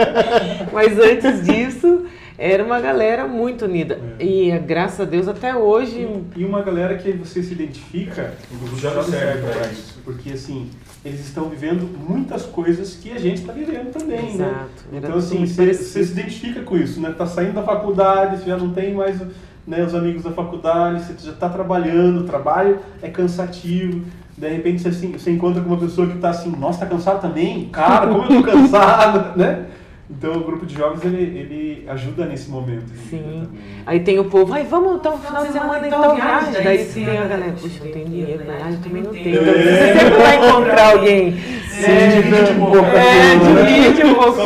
[0.72, 2.04] Mas antes disso
[2.38, 4.00] era uma galera muito unida.
[4.20, 4.24] É.
[4.24, 6.08] E graças a Deus até hoje.
[6.36, 8.32] E uma galera que você se identifica,
[8.80, 9.98] já serve para isso.
[10.04, 10.70] Porque assim,
[11.04, 14.46] eles estão vivendo muitas coisas que a gente está vivendo também, né?
[14.46, 14.84] Exato.
[14.92, 15.00] né?
[15.02, 17.12] Então assim, você, você se identifica com isso, né?
[17.16, 19.20] Tá saindo da faculdade, você já não tem mais
[19.66, 24.02] né, os amigos da faculdade, você já está trabalhando, o trabalho é cansativo.
[24.36, 27.20] De repente você, assim, você encontra com uma pessoa que está assim, nossa, tá cansado
[27.20, 27.68] também?
[27.70, 29.66] Cara, como eu tô cansado, né?
[30.10, 32.90] Então o grupo de jovens ele, ele ajuda nesse momento.
[33.10, 33.46] Sim.
[33.84, 36.64] Aí tem o povo, ai, vamos então no final de semana então viagem.
[36.64, 38.58] Daí você tem a galera, puxa, não tem dinheiro, né?
[38.64, 39.42] Ah, eu também não tenho.
[39.42, 41.32] Então você sempre vai encontrar alguém.
[41.32, 44.40] Sim, é, divide um pouco É, divide um pouco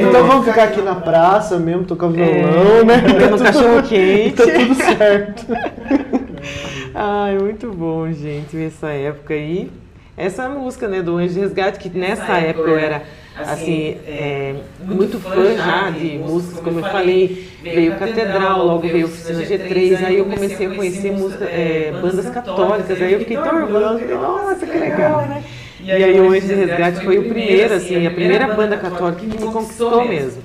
[0.00, 3.02] Então vamos ficar aqui na praça mesmo, tocar violão, é, né?
[3.18, 4.36] Tendo cachorro quente.
[4.36, 5.46] Tá tudo certo.
[6.94, 9.70] Ai, muito bom, gente, essa época aí.
[10.16, 13.02] Essa música, né, do Anjo de Resgate, que nessa época eu era
[13.36, 14.54] assim, assim é,
[14.84, 20.18] muito fã já de músicas, como eu falei, veio Catedral, logo veio Oficina G3, aí
[20.18, 24.66] eu comecei a conhecer música, é, bandas católicas, aí eu fiquei tão orgulhosa, falei, nossa,
[24.66, 25.42] que legal, né?
[25.82, 29.26] E aí o Anjo de Resgate foi o primeiro, assim, a primeira banda católica que
[29.26, 30.42] me conquistou mesmo.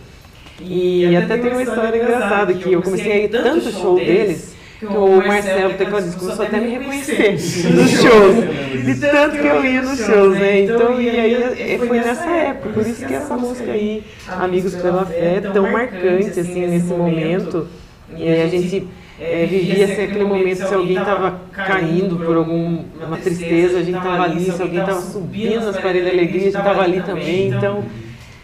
[0.62, 4.55] E até tem uma história engraçada, que eu comecei a ir tanto show deles,
[4.86, 8.86] que o Marcelo, o tecladista, começou até me reconhecer nos shows.
[8.86, 10.62] De tanto que eu ia nos shows, né?
[10.62, 15.36] Então, e aí foi nessa época, por isso que essa música aí, Amigos pela Fé,
[15.38, 17.68] é tão marcante, assim, nesse momento.
[18.16, 18.88] E a gente
[19.20, 24.24] é, vivia assim, aquele momento, se alguém estava caindo por alguma tristeza, a gente estava
[24.24, 27.48] ali, se alguém estava subindo nas paredes da alegria, a gente estava ali também.
[27.48, 27.84] Então,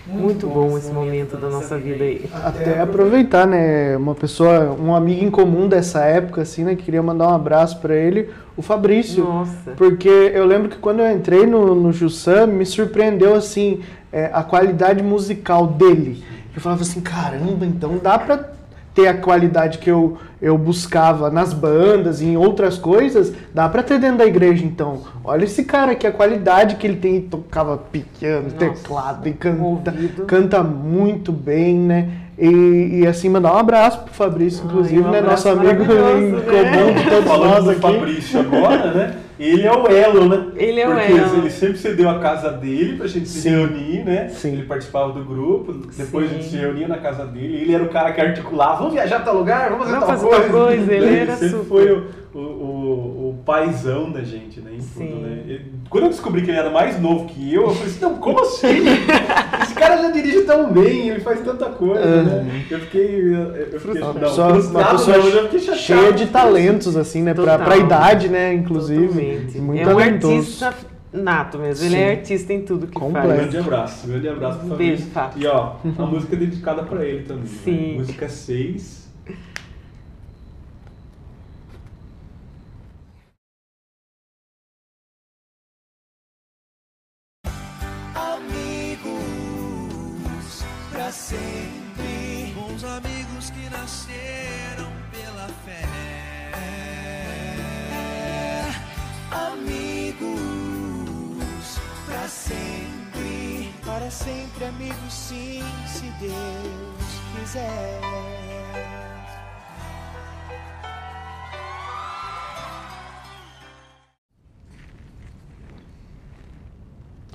[0.07, 2.29] muito bom esse momento da nossa vida aí.
[2.43, 3.95] Até aproveitar, né?
[3.97, 6.75] Uma pessoa, um amigo em comum dessa época, assim, né?
[6.75, 9.23] Queria mandar um abraço para ele, o Fabrício.
[9.23, 9.71] Nossa.
[9.77, 13.81] Porque eu lembro que quando eu entrei no, no Jussam, me surpreendeu, assim,
[14.11, 16.23] é, a qualidade musical dele.
[16.53, 18.49] Eu falava assim, caramba, então dá pra
[18.93, 23.83] ter a qualidade que eu, eu buscava nas bandas e em outras coisas, dá pra
[23.83, 25.01] ter dentro da igreja, então.
[25.23, 29.93] Olha esse cara aqui, a qualidade que ele tem, tocava piano, Nossa, teclado e canta,
[30.25, 32.09] canta muito bem, né?
[32.39, 35.21] E, e, assim, mandar um abraço pro Fabrício, inclusive, Ai, um né?
[35.21, 36.41] Nosso amigo em né?
[36.41, 37.81] comum de todos nós aqui.
[37.81, 39.15] Fabrício agora, né?
[39.43, 40.47] Ele é o elo, né?
[40.55, 41.37] Ele é o Porque elo.
[41.37, 44.29] ele sempre cedeu a casa dele pra gente se reunir, né?
[44.29, 44.53] Sim.
[44.53, 46.35] Ele participava do grupo, depois Sim.
[46.35, 47.57] a gente se reunia na casa dele.
[47.61, 50.29] Ele era o cara que articulava, vamos viajar pra tal lugar, vamos fazer, vamos tal,
[50.29, 50.65] fazer coisa.
[50.65, 50.93] coisa.
[50.93, 51.65] Ele, ele era sempre super.
[51.65, 54.71] foi o, o, o, o paizão da gente, né?
[54.73, 55.43] Em tudo, né?
[55.45, 58.15] Ele, quando eu descobri que ele era mais novo que eu, eu falei assim, não,
[58.15, 58.67] como assim?
[59.63, 62.23] Esse cara já dirige tão bem, ele faz tanta coisa, uhum.
[62.23, 62.65] né?
[62.69, 63.35] Eu fiquei...
[63.71, 67.33] Eu fiquei uma pessoa, uma pessoa não, cheia de talentos, assim, né?
[67.33, 69.07] Pra, pra idade, né, inclusive.
[69.07, 69.59] Totalmente.
[69.59, 70.65] Muito é um talentoso.
[70.65, 71.85] artista nato mesmo.
[71.85, 72.01] Ele Sim.
[72.01, 73.27] é artista em tudo que Completo.
[73.27, 73.39] faz.
[73.39, 74.77] Grande abraço, grande abraço Um Fabrício.
[74.77, 75.43] beijo, Fábio.
[75.43, 77.45] E ó, a música é dedicada pra ele também.
[77.45, 77.91] Sim.
[77.91, 77.97] Né?
[77.97, 79.00] Música 6.
[107.51, 108.01] Quiser.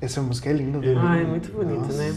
[0.01, 0.95] Essa música é linda, né?
[0.97, 2.15] Ah, é muito bonito, né?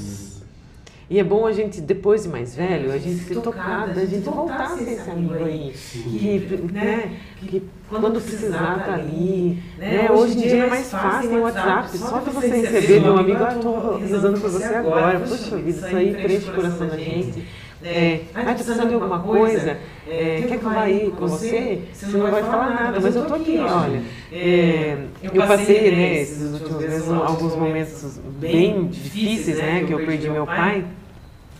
[1.10, 4.30] E é bom a gente, depois de mais velho, a gente ser tocada, a gente
[4.30, 5.74] voltar a ser esse amigo aí.
[5.74, 9.58] Que, né, que quando precisar tá ali.
[9.76, 10.12] Né?
[10.12, 13.44] Hoje em dia é mais fácil, tem WhatsApp, só que você receber de um amigo,
[13.44, 15.20] ah, estou rezando por você agora.
[15.22, 17.44] Poxa vida, isso aí preenche o coração da gente.
[17.82, 19.78] É, ah, tá precisando de alguma coisa?
[20.06, 21.82] É, quer que eu vá aí com você?
[21.94, 24.02] Você não vai falar nada, mas eu tô aqui, olha.
[24.32, 30.30] É, eu passei, né, esses últimos meses, alguns momentos bem difíceis, né, que eu perdi
[30.30, 30.84] meu pai.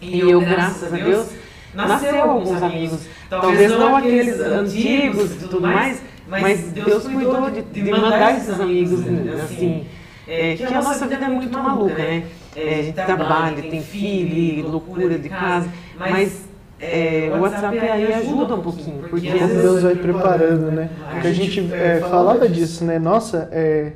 [0.02, 1.28] E eu, graças a Deus,
[1.74, 3.00] nasceu alguns amigos.
[3.30, 9.00] Talvez não aqueles antigos e tudo mais, mas Deus cuidou de, de mandar esses amigos,
[9.42, 9.86] assim.
[10.28, 12.24] É, que a nossa vida é muito maluca, né?
[12.56, 15.70] É, a gente trabalha, tem filho, loucura de casa,
[16.00, 19.04] mas é, o WhatsApp aí ajuda um pouquinho.
[19.10, 20.90] Porque Deus vai preparando, né?
[21.12, 22.98] Porque a gente é, falava disso, né?
[22.98, 23.92] Nossa, é,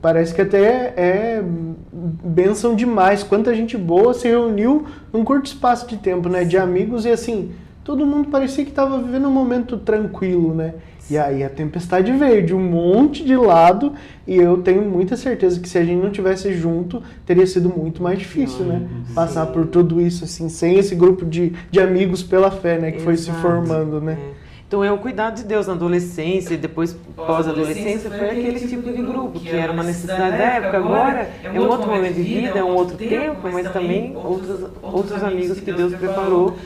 [0.00, 1.44] parece que até é, é
[1.92, 3.22] benção demais.
[3.22, 6.44] Quanta gente boa se reuniu num curto espaço de tempo, né?
[6.44, 7.52] De amigos e assim,
[7.84, 10.74] todo mundo parecia que estava vivendo um momento tranquilo, né?
[11.10, 13.92] E aí a tempestade veio de um monte de lado
[14.26, 18.02] e eu tenho muita certeza que se a gente não tivesse junto, teria sido muito
[18.02, 18.88] mais difícil, né?
[19.14, 22.90] Passar por tudo isso, assim, sem esse grupo de, de amigos pela fé, né?
[22.90, 23.04] Que Exato.
[23.04, 24.16] foi se formando, né?
[24.40, 24.44] É.
[24.66, 29.02] Então é o cuidado de Deus na adolescência e depois pós-adolescência foi aquele tipo de
[29.02, 30.78] grupo que era uma necessidade da época.
[30.78, 35.22] Agora é um outro momento de vida, é um outro tempo, mas também outros, outros
[35.22, 36.56] amigos que Deus preparou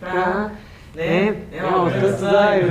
[0.00, 0.52] para
[0.94, 1.36] né?
[1.52, 2.62] É, todos, ai,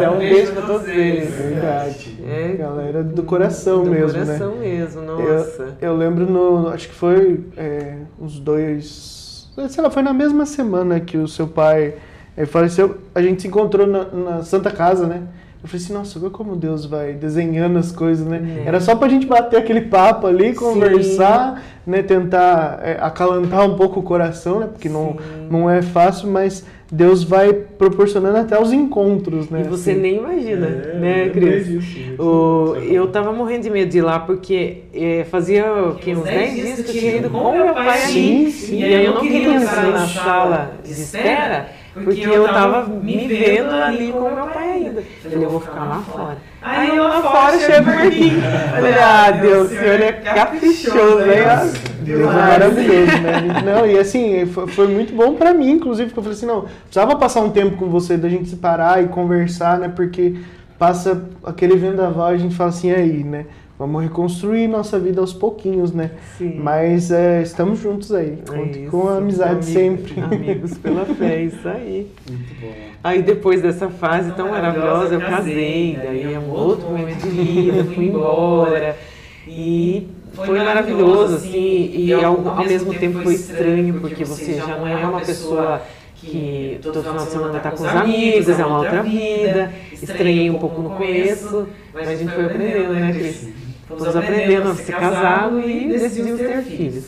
[0.00, 1.30] dá um beijo para todos eles.
[1.30, 2.18] Verdade.
[2.26, 2.56] É.
[2.58, 4.60] Galera do coração do mesmo, coração né?
[4.60, 5.76] mesmo, nossa.
[5.80, 10.46] Eu, eu lembro no, acho que foi é, uns dois, sei lá, foi na mesma
[10.46, 11.94] semana que o seu pai
[12.36, 15.22] ele faleceu, a gente se encontrou na, na Santa Casa, né?
[15.62, 18.62] Eu falei assim, nossa, vê como Deus vai desenhando as coisas, né?
[18.64, 18.68] É.
[18.68, 21.90] Era só pra gente bater aquele papo ali, conversar, Sim.
[21.90, 22.02] né?
[22.02, 24.68] Tentar é, acalantar um pouco o coração, né?
[24.70, 25.16] Porque não,
[25.50, 29.62] não é fácil, mas Deus vai proporcionando até os encontros, né?
[29.66, 30.00] E você assim.
[30.00, 32.18] nem imagina, é, né, Cris?
[32.18, 35.64] O, eu tava morrendo de medo de ir lá, porque é, fazia
[36.00, 38.50] que, uns 10 dias que eu tinha ido com meu pai ali.
[38.52, 41.68] Sim, e aí eu não queria entrar na sala de espera
[42.04, 45.02] porque eu tava me vendo ali com meu pai ainda.
[45.22, 46.36] Falei, eu vou ficar lá fora.
[46.60, 48.30] Aí eu lá fora chego por aqui.
[48.70, 51.72] Falei, ah, Deus, o senhor é caprichoso, né?
[52.00, 53.62] Deus é maravilhoso, né?
[53.64, 57.16] Não, e assim, foi, muito bom pra mim, inclusive, porque eu falei assim, não, precisava
[57.16, 59.88] passar um tempo com você, da gente se parar e conversar, né?
[59.88, 60.36] Porque
[60.78, 63.46] passa aquele vendaval, a gente fala assim, aí, né?
[63.78, 66.12] Vamos reconstruir nossa vida aos pouquinhos, né?
[66.38, 66.58] Sim.
[66.58, 68.38] Mas é, estamos juntos aí.
[68.50, 70.20] É com a amizade amigos, sempre.
[70.20, 72.10] Amigos pela fé, isso aí.
[72.28, 72.72] Muito bom.
[73.04, 77.84] Aí depois dessa fase tão maravilhosa, eu casei, daí é um outro momento de vida,
[77.84, 78.96] fui embora.
[79.48, 84.84] E foi maravilhoso, assim, e ao, ao mesmo tempo foi estranho, porque você já não
[84.84, 85.80] é uma pessoa
[86.16, 89.72] que todo final de semana está com os amigos, é uma outra vida.
[89.92, 93.48] Estranhei um pouco no começo, mas a gente foi aprendendo, né, Cris?
[93.88, 97.04] Fomos aprendendo a ser casado e decidimos ter filhos.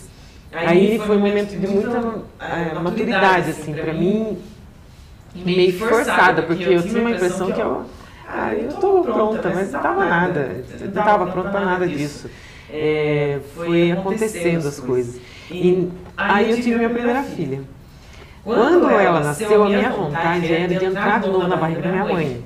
[0.53, 4.39] Aí foi um momento de muita é, maturidade, assim, para mim,
[5.35, 7.85] meio forçada, porque eu tinha uma impressão que eu,
[8.27, 12.31] ah, eu estou pronta, mas não estava nada, não estava pronta para nada disso.
[12.71, 15.21] É, foi acontecendo as coisas.
[15.51, 17.61] E aí eu tive minha primeira filha.
[18.45, 22.05] Quando ela nasceu, a minha vontade era de entrar de novo na barriga da minha
[22.05, 22.43] mãe.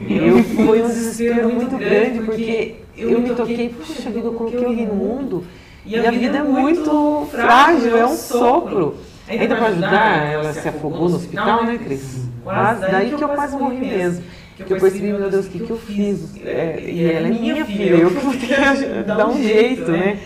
[0.00, 4.86] Eu foi um desespero muito grande, porque eu me toquei, puxa vida, eu coloquei alguém
[4.86, 5.44] no mundo
[5.84, 8.96] e a vida é muito frágil, é um sopro.
[9.28, 12.28] Ainda para ajudar, ela se afogou no hospital, né, Cris?
[12.44, 14.24] Quase, daí que eu quase morri mesmo.
[14.56, 16.36] Que eu percebi, meu Deus, o que, que eu fiz?
[16.44, 20.18] É, e ela é minha filha, eu que vou ter que dar um jeito, né?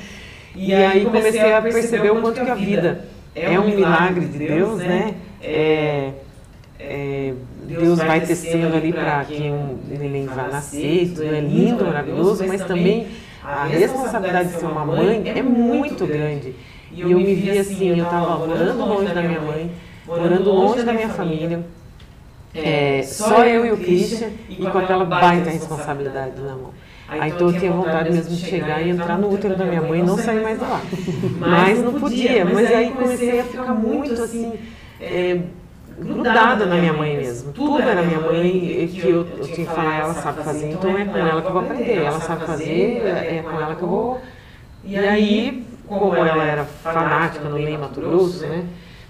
[0.55, 3.05] E aí comecei a perceber o quanto que a vida
[3.35, 5.15] é um milagre de Deus, né?
[5.43, 6.13] É,
[6.81, 7.35] é,
[7.67, 12.65] Deus vai tecendo ali para quem um neném vai nascer, isso é lindo, maravilhoso, mas
[12.65, 13.09] também
[13.43, 16.55] a responsabilidade de ser uma mãe é muito grande.
[16.93, 19.71] E eu me vi assim, eu estava morando longe da minha mãe,
[20.07, 21.65] morando longe da minha família,
[22.55, 26.71] é, só eu e o Christian, e com aquela baita responsabilidade na mão.
[27.09, 30.01] Aí então eu tinha vontade mesmo de chegar e entrar no útero da minha mãe
[30.01, 30.81] e não sair mais de lá.
[31.39, 34.55] Mas não podia, mas aí comecei a ficar muito assim,
[35.01, 35.41] é,
[35.99, 37.53] grudada na minha mãe mesmo.
[37.53, 41.05] Tudo era minha mãe, que eu, eu tinha que falar, ela sabe fazer, então é
[41.05, 41.99] com ela que eu vou aprender.
[41.99, 44.21] Ela sabe fazer, é com ela que eu vou.
[44.85, 48.65] E aí como ela era fanática no Ney Mato Grosso, né?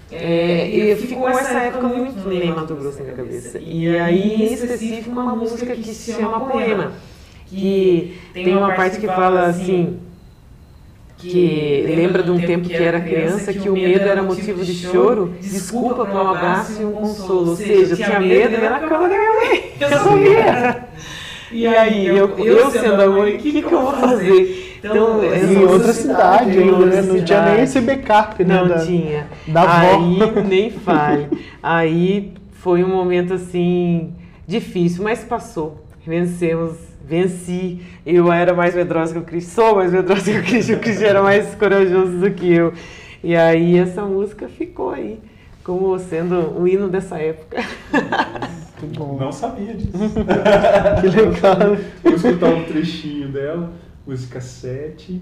[0.09, 3.59] É, e ficou essa época muito Ney Mato Grosso na minha cabeça.
[3.59, 6.93] E aí, em específico, uma música que se chama Poema,
[7.47, 9.99] que tem uma parte que fala assim,
[11.17, 15.33] que lembra de um tempo que era criança, que o medo era motivo de choro,
[15.41, 17.49] desculpa por um abraço e um consolo.
[17.49, 19.71] Ou seja, eu tinha medo e na cama da minha mãe.
[19.79, 20.87] Eu sabia.
[21.51, 24.67] E aí, eu, eu sendo a mãe, o que, que eu vou fazer?
[24.79, 27.01] Então, em outra cidade ainda, né?
[27.01, 28.55] Não tinha nem esse backup, né?
[28.55, 29.27] Não da, tinha.
[29.47, 31.27] Da Aí, nem fale.
[31.63, 34.13] Aí foi um momento, assim,
[34.47, 35.83] difícil, mas passou.
[36.05, 37.81] Vencemos, venci.
[38.05, 41.01] Eu era mais medrosa que o Cris, sou mais medrosa que o Cris, o Cris
[41.01, 42.73] era mais corajoso do que eu.
[43.23, 45.19] E aí essa música ficou aí,
[45.63, 47.63] como sendo o hino dessa época.
[48.81, 49.17] Muito bom.
[49.19, 49.91] Não sabia disso.
[51.01, 51.77] que legal.
[52.03, 53.71] Vou escutar um trechinho dela
[54.07, 55.21] música 7.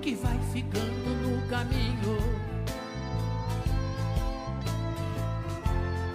[0.00, 2.18] que vai ficando no caminho.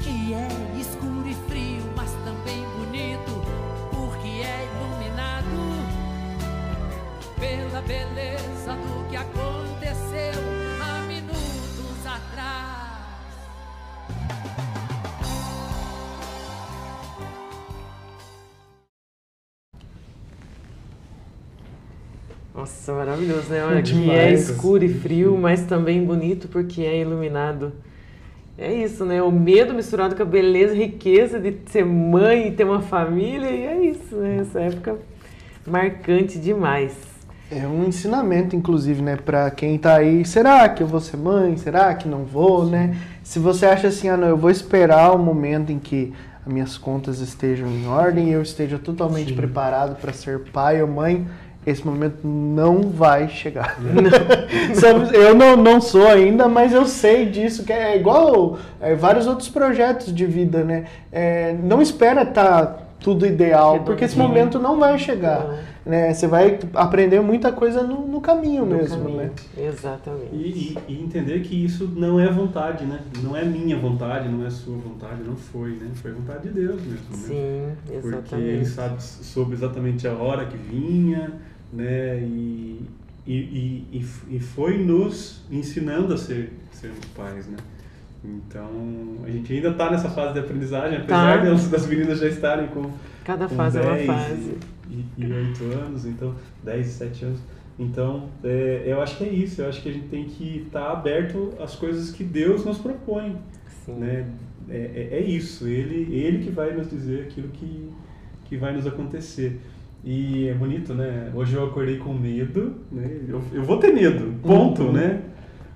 [0.02, 0.48] Que é
[0.80, 3.42] escuro e frio, mas também bonito,
[3.92, 5.60] porque é iluminado
[7.40, 8.49] pela beleza
[22.70, 23.66] Nossa, maravilhoso, né?
[23.66, 27.74] Olha, que é escuro e frio, mas também bonito porque é iluminado.
[28.58, 29.22] É isso, né?
[29.24, 33.50] O medo misturado com a beleza e riqueza de ser mãe e ter uma família,
[33.50, 34.38] e é isso, né?
[34.42, 34.98] Essa época
[35.66, 36.96] marcante demais.
[37.50, 40.24] É um ensinamento, inclusive, né, para quem tá aí.
[40.24, 41.58] Será que eu vou ser mãe?
[41.58, 42.96] Será que não vou, né?
[43.24, 46.14] Se você acha assim, ah, não, eu vou esperar o momento em que
[46.46, 49.36] as minhas contas estejam em ordem e eu esteja totalmente Sim.
[49.36, 51.28] preparado para ser pai ou mãe,
[51.66, 53.78] esse momento não vai chegar.
[53.84, 55.14] Não.
[55.14, 59.50] eu não, não sou ainda, mas eu sei disso, que é igual é, vários outros
[59.50, 60.86] projetos de vida, né?
[61.12, 65.46] É, não espera estar tá tudo ideal, porque esse momento não vai chegar.
[65.86, 66.14] Né?
[66.14, 69.18] Você vai aprender muita coisa no, no caminho no mesmo, caminho.
[69.18, 69.32] né?
[69.58, 70.30] Exatamente.
[70.34, 73.00] E, e, e, entender que isso não é vontade, né?
[73.24, 75.90] Não é minha vontade, não é sua vontade, não foi, né?
[75.96, 77.18] Foi vontade de Deus mesmo, né?
[77.18, 78.30] Sim, exatamente.
[78.30, 81.34] Porque Ele sabe, soube exatamente a hora que vinha,
[81.72, 82.20] né?
[82.20, 82.86] E,
[83.26, 83.34] e,
[83.94, 87.58] e, e foi nos ensinando a ser, sermos pais, né?
[88.24, 88.70] Então,
[89.24, 91.46] a gente ainda está nessa fase de aprendizagem, apesar tá.
[91.46, 92.92] das, das meninas já estarem com.
[93.24, 94.58] Cada fase é uma fase
[94.90, 97.40] e, oito anos, então 10, 7 anos.
[97.78, 99.62] Então, é, eu acho que é isso.
[99.62, 102.78] Eu acho que a gente tem que estar tá aberto às coisas que Deus nos
[102.78, 103.38] propõe.
[103.86, 103.94] Sim.
[103.94, 104.28] Né?
[104.70, 105.68] É, é, é, isso.
[105.68, 107.90] Ele, ele que vai nos dizer aquilo que,
[108.46, 109.62] que vai nos acontecer.
[110.04, 111.32] E é bonito, né?
[111.34, 113.20] Hoje eu acordei com medo, né?
[113.28, 114.92] Eu, eu vou ter medo, ponto, uhum.
[114.94, 115.22] né?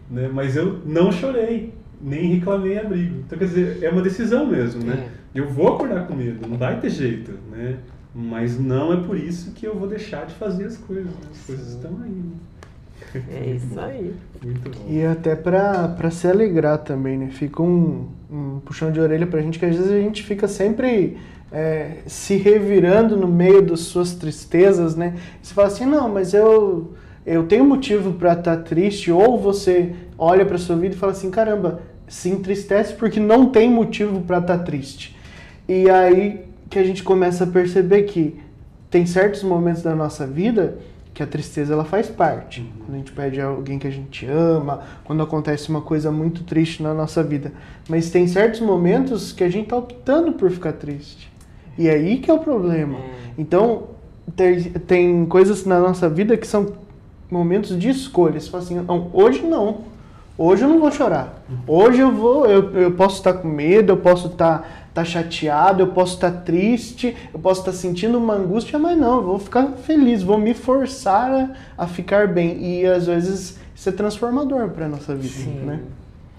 [0.09, 0.29] né?
[0.33, 1.73] Mas eu não chorei,
[2.03, 3.19] nem reclamei abrigo.
[3.25, 5.07] Então, quer dizer, é uma decisão mesmo, né?
[5.09, 5.39] É.
[5.39, 7.77] Eu vou acordar com medo, não vai ter jeito, né?
[8.13, 11.05] Mas não é por isso que eu vou deixar de fazer as coisas.
[11.05, 11.21] Né?
[11.31, 12.11] As coisas estão aí.
[12.11, 13.23] Né?
[13.31, 14.13] É isso aí.
[14.43, 14.85] Muito bom.
[14.87, 17.29] E até para se alegrar também, né?
[17.31, 21.17] Fica um, um puxão de orelha pra gente que às vezes a gente fica sempre
[21.51, 25.15] é, se revirando no meio das suas tristezas, né?
[25.41, 26.93] Você fala assim, não, mas eu,
[27.25, 29.11] eu tenho motivo para estar tá triste.
[29.11, 31.81] Ou você olha para sua vida e fala assim, caramba,
[32.13, 35.17] se entristece porque não tem motivo para estar tá triste.
[35.67, 38.39] E aí que a gente começa a perceber que
[38.87, 40.77] tem certos momentos da nossa vida
[41.11, 42.61] que a tristeza ela faz parte.
[42.61, 42.67] Uhum.
[42.77, 46.83] Quando a gente perde alguém que a gente ama, quando acontece uma coisa muito triste
[46.83, 47.51] na nossa vida.
[47.89, 51.31] Mas tem certos momentos que a gente está optando por ficar triste.
[51.79, 52.99] E é aí que é o problema.
[52.99, 53.11] É.
[53.39, 53.85] Então,
[54.35, 56.73] tem, tem coisas na nossa vida que são
[57.29, 58.39] momentos de escolha.
[58.39, 59.92] Você fala assim, não, hoje não.
[60.37, 61.43] Hoje eu não vou chorar.
[61.67, 65.87] Hoje eu vou, eu, eu posso estar com medo, eu posso estar tá chateado, eu
[65.87, 69.39] posso estar tá triste, eu posso estar tá sentindo uma angústia, mas não, eu vou
[69.39, 72.63] ficar feliz, vou me forçar a, a, ficar bem.
[72.63, 75.59] E às vezes ser transformador para nossa vida, Sim.
[75.65, 75.79] né?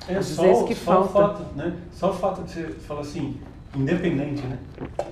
[0.09, 1.07] É Às só, que só falta.
[1.07, 1.73] o fato, né?
[1.93, 3.37] Só o fato de você falar assim,
[3.75, 4.59] independente, né?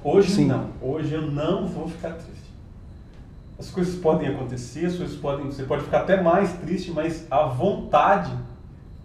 [0.02, 0.46] Hoje Sim.
[0.46, 0.66] não.
[0.82, 2.32] Hoje eu não vou ficar triste.
[3.58, 7.44] As coisas podem acontecer, as coisas podem, você pode ficar até mais triste, mas a
[7.44, 8.32] vontade,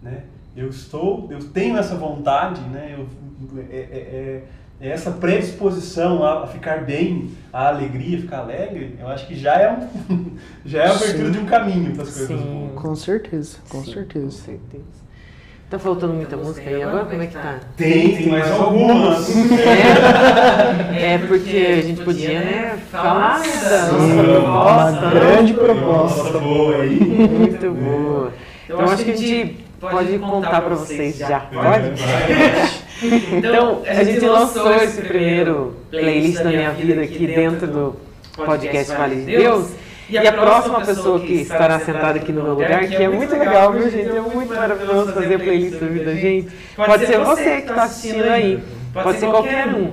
[0.08, 0.22] né?
[0.56, 2.96] Eu estou, eu tenho essa vontade, né?
[2.98, 3.06] Eu,
[3.70, 4.42] é, é, é,
[4.80, 9.72] é essa predisposição a, ficar bem, a alegria, ficar alegre, eu acho que já é
[9.72, 10.30] um,
[10.64, 11.32] já é a abertura Sim.
[11.32, 12.44] de um caminho para as coisas Sim.
[12.44, 12.82] boas.
[12.82, 14.24] Com certeza, com Sim, certeza.
[14.24, 15.08] Com certeza.
[15.70, 17.04] Tá faltando muita música aí agora?
[17.04, 17.60] Como é que tá?
[17.76, 19.28] Tem, tem mais algumas.
[20.98, 25.00] É, é porque a gente podia, né, falar da nossa proposta.
[25.00, 26.38] Uma grande proposta.
[26.38, 26.98] boa aí.
[26.98, 28.32] Muito boa.
[28.64, 31.40] Então acho que a gente pode contar para vocês já.
[31.40, 31.92] Pode?
[33.00, 37.96] Então, a gente lançou esse primeiro playlist da minha vida aqui dentro do
[38.34, 39.70] podcast Vale de Deus.
[40.10, 43.72] E a, próxima pessoa que estará sentada aqui no meu lugar, que é muito legal,
[43.72, 44.08] viu, gente?
[44.08, 46.48] É muito maravilhoso fazer a playlist da vida, gente.
[46.74, 48.62] Pode ser você que está assistindo aí,
[48.92, 49.92] pode ser qualquer um.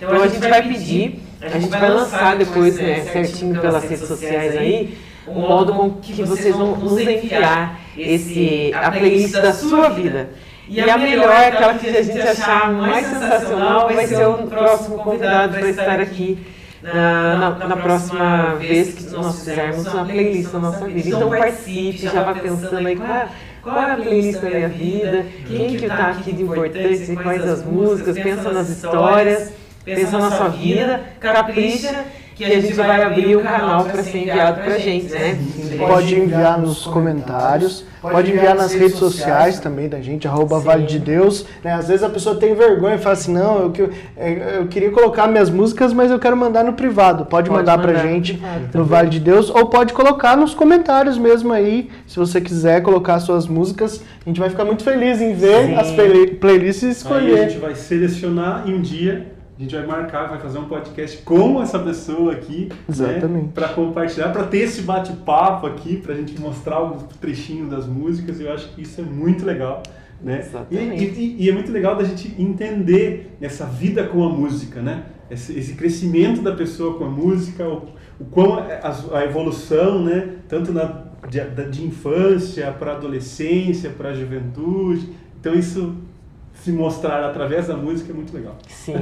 [0.00, 4.56] Então a gente vai pedir, a gente vai lançar depois, né, certinho pelas redes sociais
[4.56, 10.30] aí, o modo com que vocês vão nos enviar esse, a playlist da sua vida.
[10.68, 15.58] E a melhor, aquela que a gente achar mais sensacional, vai ser o próximo convidado
[15.58, 16.38] para estar aqui
[16.82, 21.08] na, na, na, próxima vez que nós fizermos uma playlist da nossa vida.
[21.08, 23.28] Então participe, já vá pensando aí qual,
[23.62, 27.64] qual é a playlist da minha vida, quem que está aqui de importante, quais as
[27.64, 29.52] músicas, pensa nas histórias,
[29.84, 32.04] pensa na sua vida, capricha
[32.34, 35.38] que a gente vai abrir um canal para ser enviado para a gente, né?
[35.78, 40.98] Pode enviar nos comentários, pode enviar nas redes sociais também da gente, arroba Vale de
[40.98, 41.44] Deus.
[41.62, 41.72] Né?
[41.72, 45.26] Às vezes a pessoa tem vergonha e fala assim, não, eu, é, eu queria colocar
[45.26, 47.24] minhas músicas, mas eu quero mandar no privado.
[47.26, 48.40] Pode, pode mandar, mandar para a gente
[48.72, 53.20] no Vale de Deus, ou pode colocar nos comentários mesmo aí, se você quiser colocar
[53.20, 54.02] suas músicas.
[54.24, 55.74] A gente vai ficar muito feliz em ver Sim.
[55.74, 57.34] as play playlists e escolher.
[57.34, 59.31] Aí a gente vai selecionar em um dia
[59.62, 63.44] a gente vai marcar, vai fazer um podcast com essa pessoa aqui, né, Exatamente.
[63.44, 67.86] Né, para compartilhar, para ter esse bate-papo aqui, para a gente mostrar alguns trechinhos das
[67.86, 68.40] músicas.
[68.40, 69.82] Eu acho que isso é muito legal.
[70.20, 70.44] Né?
[70.70, 75.04] E, e, e, é muito legal da gente entender essa vida com a música, né?
[75.30, 77.88] Esse, esse crescimento da pessoa com a música, o,
[78.20, 80.36] o quão a, a, evolução, né?
[80.48, 81.40] Tanto na, de,
[81.70, 85.08] de infância para adolescência, para a juventude.
[85.40, 85.96] Então isso
[86.62, 88.56] se mostrar através da música é muito legal.
[88.68, 88.94] Sim.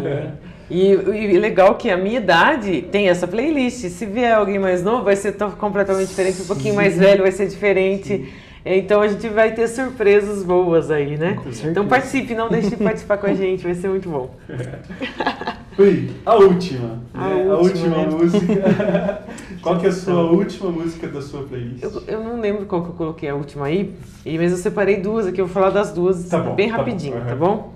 [0.71, 3.89] E, e legal que a minha idade tem essa playlist.
[3.89, 6.41] Se vier alguém mais novo, vai ser completamente diferente.
[6.41, 8.09] Um pouquinho mais velho vai ser diferente.
[8.09, 8.29] Sim.
[8.65, 11.39] Então a gente vai ter surpresas boas aí, né?
[11.65, 14.35] Então participe, não deixe de participar com a gente, vai ser muito bom.
[15.79, 17.03] Ui, a última.
[17.15, 17.35] A, né?
[17.37, 18.07] última, a última né?
[18.11, 19.23] música.
[19.63, 21.83] qual que é a sua última música da sua playlist?
[21.83, 23.95] Eu, eu, não lembro qual que eu coloquei a última aí,
[24.27, 27.15] mas eu separei duas aqui, eu vou falar das duas tá bom, bem tá rapidinho,
[27.15, 27.21] bom.
[27.21, 27.27] Uhum.
[27.27, 27.75] tá bom?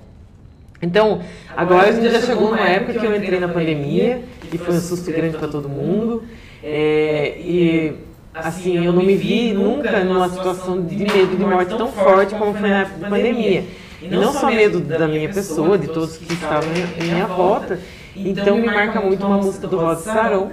[0.82, 1.22] Então,
[1.56, 4.22] agora a gente já chegou numa época que eu entrei na pandemia
[4.52, 6.24] e foi um susto grande para todo mundo.
[6.62, 7.94] É, e
[8.34, 12.52] assim, eu não me vi nunca numa situação de medo de morte tão forte como
[12.54, 13.64] foi na época da pandemia.
[14.02, 16.68] E não só medo da minha pessoa, de todos que estavam
[17.00, 17.78] em minha volta.
[18.16, 20.52] Então me marca muito uma música do Rod Sarão,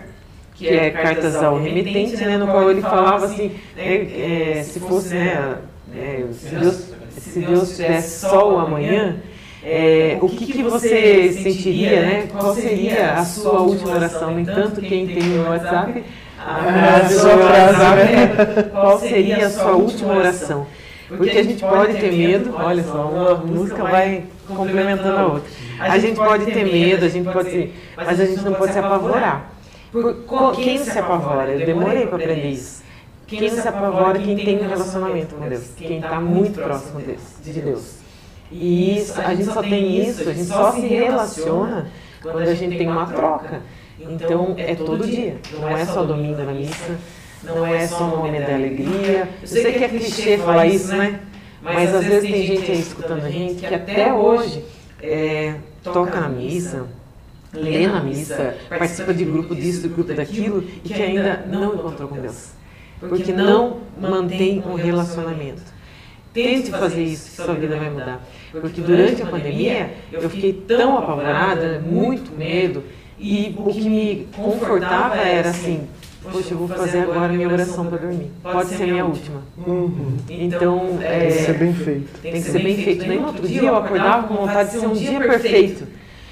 [0.55, 5.15] que é Cartas ao Remetente, né, no qual ele falava assim, é, é, se fosse,
[5.15, 5.57] né,
[5.95, 9.17] é, se, Deus, se Deus tivesse sol amanhã,
[9.63, 12.27] é, o que, que você sentiria, né?
[12.32, 14.32] Qual seria a sua última oração?
[14.32, 16.03] No entanto, quem tem o WhatsApp
[18.71, 20.65] qual seria a sua última oração?
[21.07, 25.49] Porque a gente pode ter medo, olha só, uma música vai complementando a outra.
[25.79, 29.51] A gente pode ter medo, a gente pode, mas a gente não pode se apavorar.
[29.91, 31.51] Por, quem se apavora?
[31.51, 32.81] Eu demorei para aprender isso.
[33.27, 37.01] Quem se apavora é quem tem um relacionamento com Deus, quem está muito próximo
[37.43, 37.95] de Deus.
[38.51, 42.77] E isso, a gente só tem isso, a gente só se relaciona quando a gente
[42.77, 43.61] tem uma troca.
[44.09, 46.97] Então, é todo dia, não é só domingo na missa,
[47.43, 49.29] não é só no momento da alegria.
[49.41, 51.21] Eu sei que é clichê falar isso, né?
[51.61, 54.63] Mas às vezes tem gente aí escutando a gente que até hoje
[55.01, 56.87] é, toca na missa,
[57.53, 62.09] lê na missa, participa de grupo disso, de grupo daquilo e que ainda não encontrou
[62.09, 62.49] com Deus.
[62.99, 65.61] Porque não mantém um relacionamento.
[66.33, 68.25] Tente fazer isso, que sua vida vai mudar.
[68.51, 72.83] Porque durante a pandemia eu fiquei tão apavorada, muito medo,
[73.22, 75.88] e o que me confortava era assim,
[76.24, 78.32] poxa, eu vou fazer agora minha oração para dormir.
[78.41, 79.41] Pode ser a minha última.
[79.67, 80.17] Uhum.
[80.28, 82.22] Então, é, tem que ser bem feito.
[82.22, 83.05] Tem que ser bem feito.
[83.05, 85.88] Nem no outro dia eu acordava com vontade de ser um dia perfeito.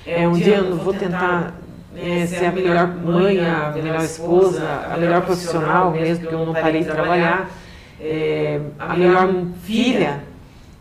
[0.05, 1.53] É um dia eu vou tentar
[1.95, 6.53] é, ser a melhor mãe, a melhor esposa, a melhor profissional, mesmo que eu não
[6.53, 7.49] parei de trabalhar.
[8.01, 9.29] é, a melhor
[9.63, 10.23] filha.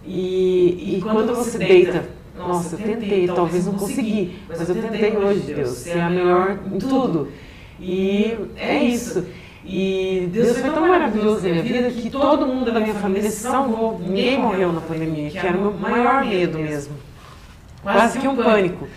[0.07, 2.05] E, e quando você deita,
[2.39, 6.78] nossa, eu tentei, talvez não consegui, mas eu tentei hoje, Deus, ser a melhor em
[6.78, 7.28] tudo.
[7.80, 9.26] E é isso.
[9.64, 13.41] E Deus foi tão maravilhoso na minha vida que todo mundo da minha família se
[13.41, 13.99] salvou.
[13.99, 16.95] Ninguém morreu na pandemia, que era o meu maior medo mesmo.
[17.82, 18.89] Quase que um pânico.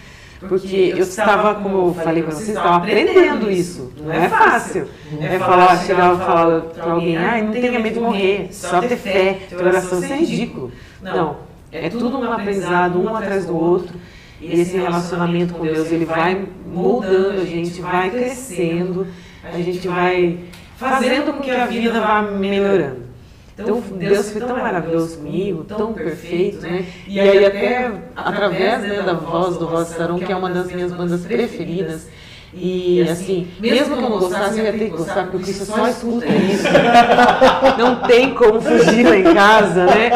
[0.47, 3.91] Porque eu estava, como eu falei para vocês, estava aprendendo isso.
[4.01, 4.87] Não é fácil.
[5.19, 8.97] É falar, chegar e falar para alguém, ah, não tenha medo de morrer, só ter
[8.97, 10.71] fé, ter oração, isso é ridículo.
[11.01, 11.37] Não,
[11.71, 13.95] é tudo um aprendizado, um atrás do outro.
[14.41, 19.05] E esse relacionamento com Deus, ele vai moldando a gente, vai crescendo,
[19.43, 20.39] a gente vai
[20.77, 23.11] fazendo com que a vida vá melhorando.
[23.53, 26.85] Então, Deus foi tão maravilhoso comigo, tão perfeito, né?
[27.07, 30.91] E aí até através né, da voz do Rosa Saron, que é uma das minhas
[30.91, 32.07] bandas preferidas,
[32.53, 35.65] e assim, mesmo que eu não gostasse, eu ia ter que gostar, porque o Cristo
[35.65, 36.67] só escuta isso.
[37.79, 40.11] Não tem como fugir lá em casa, né?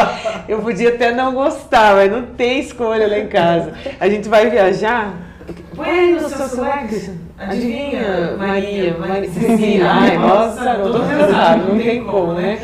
[0.48, 3.74] Eu podia até não gostar, mas não tem escolha lá em casa.
[4.00, 5.14] A gente vai viajar,
[5.76, 6.88] Põe no seu celular,
[7.38, 9.92] Adivinha, Maria, Maria Cecília.
[9.92, 12.60] Ai, nossa, todo mundo sabe, não tem como, né?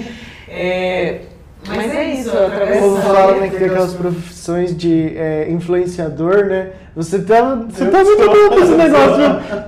[0.48, 1.22] É,
[1.68, 6.46] mas é isso, através O povo fala né, que tem aquelas profissões de é, influenciador,
[6.46, 6.70] né?
[6.94, 9.24] Você tá, você tá muito bom com esse negócio.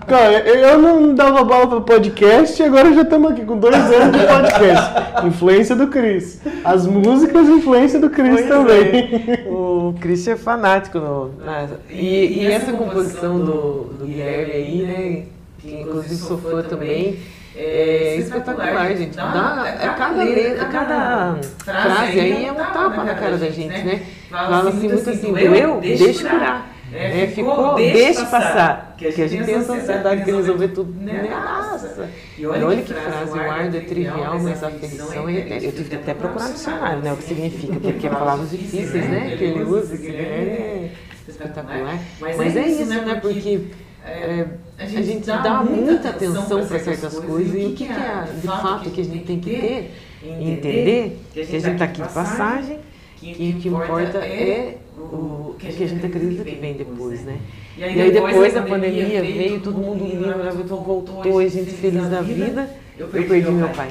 [0.05, 4.19] Cara, eu não dava bola para podcast e agora já estamos aqui com dois anos
[4.19, 5.25] de podcast.
[5.25, 6.41] Influência do Cris.
[6.65, 9.45] As músicas, influência do Cris pois também.
[9.45, 9.49] É.
[9.49, 10.99] O Cris é fanático.
[10.99, 15.23] No, na, e, e, essa composição do, do Guilherme aí, né?
[15.59, 17.19] Que inclusive sou fã também
[17.55, 19.15] é, espetacular, gente.
[19.15, 24.01] Dá, é cada letra, cada frase aí é um tapa na cara da gente, né?
[24.29, 25.79] Fala assim, muito assim, doeu?
[25.79, 26.72] Deixa curar.
[26.93, 28.95] É, ficou, deixa passar.
[28.97, 30.93] Que a gente tem essa ansiedade de resolver tudo.
[30.93, 31.27] Né?
[31.29, 32.09] Nossa!
[32.37, 35.95] E olha que frase, o ardo é trivial, mas a afeição é Eu tive que
[35.95, 37.13] até procurar no dicionário, né?
[37.13, 39.35] O que significa, porque palavras difíceis, né?
[39.37, 40.91] Que ele usa, que é
[41.27, 41.99] espetacular.
[42.19, 43.19] Mas é isso, né?
[43.21, 43.61] Porque
[44.05, 44.45] é,
[44.77, 48.25] a, gente a gente dá muita atenção para certas coisas e o que, que é
[48.41, 52.01] de fato que a gente tem que ter e entender que a gente está aqui
[52.01, 52.79] de passagem
[53.21, 57.37] e o que importa é o que a gente acredita que vem depois, né?
[57.77, 62.21] E aí depois da pandemia veio, todo mundo lindo, maravilhoso, voltou, a gente feliz da
[62.21, 63.89] vida, eu perdi meu pai.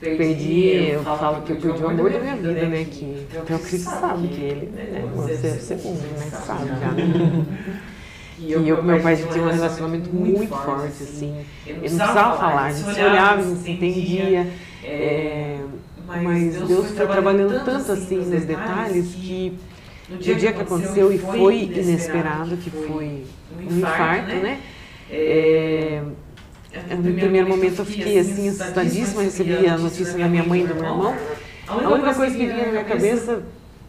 [0.00, 2.86] Perdi, eu falo que eu perdi o amor da minha vida, né?
[2.90, 5.04] Que então o Cristo sabe que ele, né?
[5.14, 6.26] Você é segundo, né?
[6.44, 7.82] Sabe já.
[8.44, 11.44] E eu, e meu pai tinha um relacionamento muito forte, assim.
[11.64, 14.46] Eu não precisava falar, a gente se olhava, a gente se entendia.
[14.82, 15.58] É,
[16.06, 19.56] mas Deus foi trabalhando tanto assim nos detalhes que
[20.12, 23.24] no dia que aconteceu e foi inesperado, que foi
[23.58, 24.60] um infarto, né?
[25.10, 26.02] É,
[26.96, 30.74] no primeiro momento eu fiquei assim assustadíssima, recebi a notícia da minha mãe e do
[30.74, 31.16] meu irmão.
[31.68, 33.42] A única coisa que vinha na minha cabeça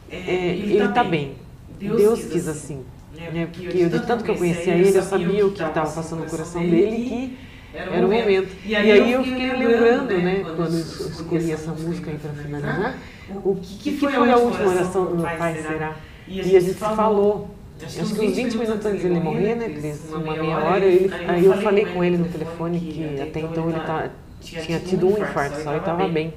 [0.10, 1.36] é, ele está bem.
[1.80, 2.84] Deus quis assim.
[3.14, 3.48] Né?
[3.52, 6.30] Porque eu, de tanto que eu conhecia ele, eu sabia o que estava passando no
[6.30, 7.38] coração dele que
[7.74, 8.50] era o momento.
[8.66, 12.98] E aí eu fiquei lembrando, né, quando eu escolhi essa música aí para finalizar,
[13.44, 15.96] o que, que foi a última oração do meu pai, será?
[16.28, 17.50] E a gente falou.
[17.84, 20.10] Acho que uns 20 minutos antes dele morrer, né, Cris?
[20.10, 23.80] Uma meia hora, ele, aí eu falei com ele no telefone que até então ele
[23.80, 24.10] tá,
[24.40, 26.34] tinha tido um infarto só e estava bem.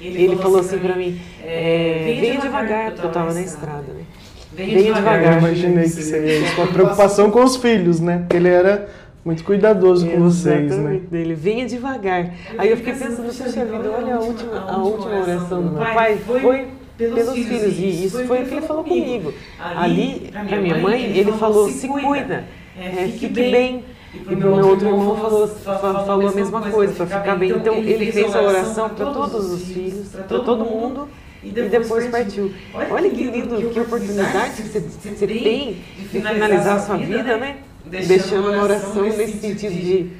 [0.00, 4.04] Ele falou assim para mim, é, venha devagar, porque eu estava na estrada, né?
[4.52, 5.34] Venha devagar.
[5.34, 8.18] Eu imaginei que seria isso, com a preocupação com os filhos, né?
[8.18, 8.88] Porque ele era
[9.24, 11.00] muito cuidadoso com vocês, né?
[11.10, 12.32] Dele, venha devagar.
[12.58, 16.18] Aí eu fiquei pensando, puxa vida, olha a última, a última oração do meu pai
[16.18, 17.78] foi pelos filhos.
[17.78, 19.34] E isso foi o que ele falou comigo.
[19.58, 22.44] Ali, para minha mãe, ele falou, se cuida,
[22.78, 23.84] é, fique bem.
[24.14, 27.50] E para o meu outro irmão falou, falou a mesma coisa, para ficar bem.
[27.50, 31.08] Então ele fez a oração para todos os filhos, para todo mundo
[31.42, 32.52] e depois, e depois partiu.
[32.72, 37.36] Olha, Olha que lindo, que oportunidade que você, você tem de finalizar a sua vida,
[37.36, 37.58] né?
[37.84, 40.10] Deixando uma oração nesse sentido de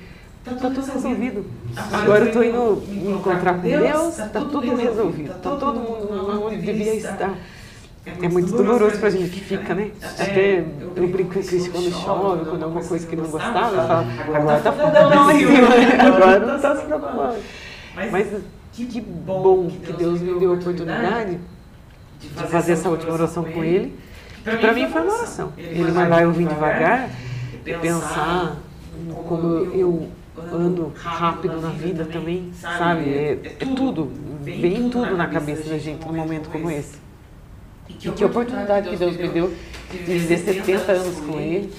[0.44, 1.44] Tá tudo, tá tudo resolvido.
[1.90, 5.32] Agora eu estou indo me encontrar com Deus, está tudo resolvido.
[5.32, 7.34] Está todo mundo onde devia estar.
[8.22, 9.90] É muito doloroso para a gente que fica, né?
[10.02, 10.62] Até
[10.94, 13.86] eu brinco com o Cristo quando chove, quando é uma coisa que não gostava, eu
[13.86, 15.68] falo, agora tá fogão lá em cima,
[16.06, 17.36] agora não está se preocupando.
[18.10, 18.28] Mas
[18.72, 21.38] que, que bom que Deus me deu a oportunidade
[22.20, 23.98] de fazer essa última oração com Ele.
[24.44, 25.52] Que para mim foi uma oração.
[25.56, 27.08] Ele mandar eu vir devagar,
[27.80, 28.58] pensar
[29.26, 33.08] como eu ando rápido na vida também, sabe?
[33.10, 34.10] É, é tudo,
[34.42, 36.98] vem tudo na cabeça da gente num momento como esse.
[37.88, 39.54] E que oportunidade que Deus me deu
[39.90, 41.70] de viver 70 anos com Ele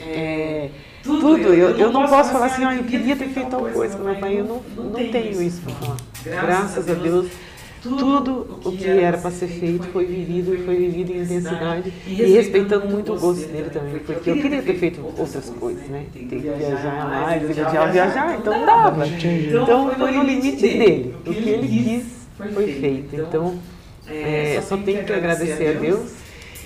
[0.00, 0.70] É,
[1.02, 4.04] tudo, eu, eu não posso falar assim, ah, eu queria ter feito tal coisa com
[4.04, 5.96] meu pai, eu não, não tenho isso para falar.
[6.24, 7.30] Graças a Deus
[7.88, 12.14] tudo o que era para ser feito foi vivido e foi vivido em intensidade e
[12.14, 16.06] respeitando muito o gosto dele também, porque eu queria ter feito outras coisas, né?
[16.12, 19.06] Tem que viajar mais, ele odiava viajar, então não dava.
[19.06, 21.14] Então foi no limite dele.
[21.26, 23.16] O que ele quis foi feito.
[23.16, 23.58] Então
[24.06, 26.14] é, só tenho que agradecer a Deus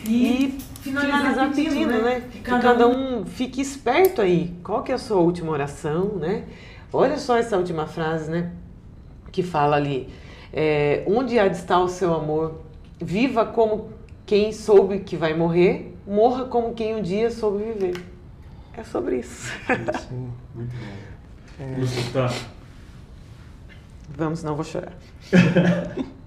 [0.07, 2.23] e finalizar pedindo, né?
[2.31, 4.53] Que cada um fique esperto aí.
[4.63, 6.45] Qual que é a sua última oração, né?
[6.93, 8.53] Olha só essa última frase, né?
[9.31, 10.09] Que fala ali
[10.61, 12.63] é, onde há de estar o seu amor?
[13.01, 13.91] Viva como
[14.27, 18.05] quem soube que vai morrer, morra como quem um dia soube viver.
[18.77, 19.53] É sobre isso.
[20.09, 22.19] Sim, muito bom.
[22.19, 22.29] É...
[24.09, 24.95] Vamos, não vou chorar.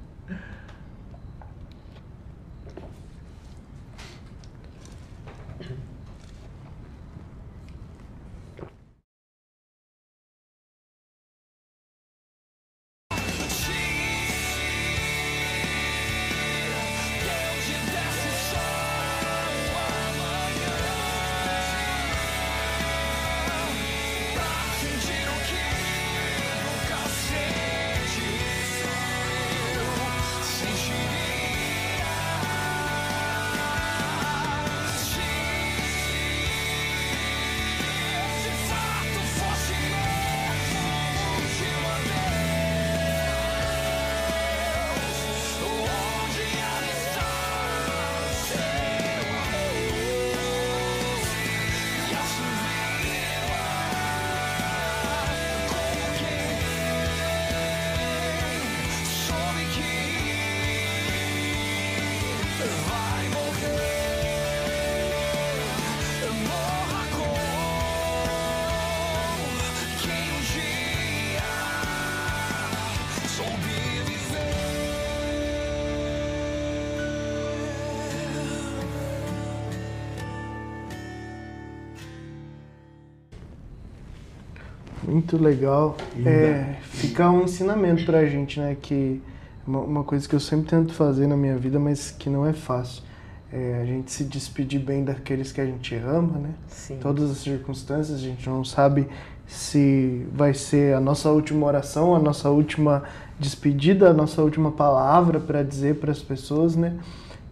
[85.11, 85.97] Muito legal.
[86.25, 88.77] É, fica um ensinamento pra gente, né?
[88.81, 89.21] Que
[89.67, 92.53] uma, uma, coisa que eu sempre tento fazer na minha vida, mas que não é
[92.53, 93.03] fácil.
[93.51, 96.49] É a gente se despedir bem daqueles que a gente ama, né?
[96.69, 96.97] Sim.
[97.01, 99.05] Todas as circunstâncias, a gente não sabe
[99.45, 103.03] se vai ser a nossa última oração, a nossa última
[103.37, 106.97] despedida, a nossa última palavra para dizer para as pessoas, né?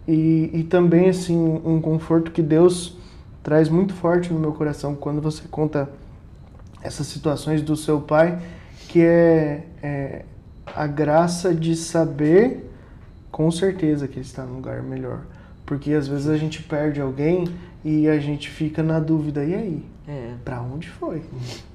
[0.08, 2.98] E, e também, assim, um conforto que Deus
[3.44, 5.90] traz muito forte no meu coração quando você conta
[6.82, 8.40] essas situações do seu pai,
[8.88, 10.26] que é, é
[10.66, 12.70] a graça de saber
[13.32, 15.22] com certeza que ele está no lugar melhor.
[15.66, 17.48] Porque às vezes a gente perde alguém
[17.84, 19.86] e a gente fica na dúvida, e aí?
[20.08, 20.34] É.
[20.44, 21.22] Para onde foi?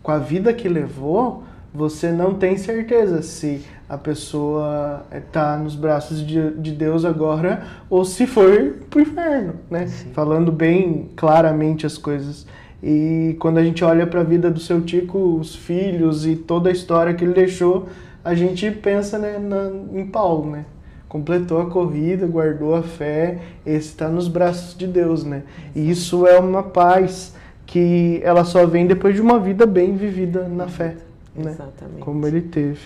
[0.03, 6.25] Com a vida que levou, você não tem certeza se a pessoa está nos braços
[6.25, 9.87] de, de Deus agora ou se foi pro inferno, né?
[9.87, 10.11] Sim.
[10.13, 12.47] Falando bem claramente as coisas.
[12.87, 16.69] E quando a gente olha para a vida do seu Tico, os filhos e toda
[16.69, 17.89] a história que ele deixou,
[18.23, 20.67] a gente pensa né, na, em Paulo, né?
[21.09, 25.45] Completou a corrida, guardou a fé, esse está nos braços de Deus, né?
[25.75, 27.35] E isso é uma paz
[27.65, 30.97] que ela só vem depois de uma vida bem vivida na fé,
[31.35, 31.53] né?
[31.53, 32.01] Exatamente.
[32.01, 32.83] Como ele teve.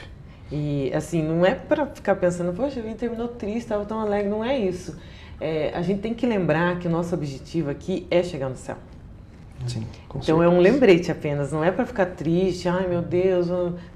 [0.53, 4.45] E assim, não é para ficar pensando, poxa, vida terminou triste, estava tão alegre, não
[4.45, 4.97] é isso.
[5.41, 8.77] É, a gente tem que lembrar que o nosso objetivo aqui é chegar no céu.
[9.67, 10.45] Sim, então certeza.
[10.45, 13.49] é um lembrete apenas, não é para ficar triste, ai meu Deus,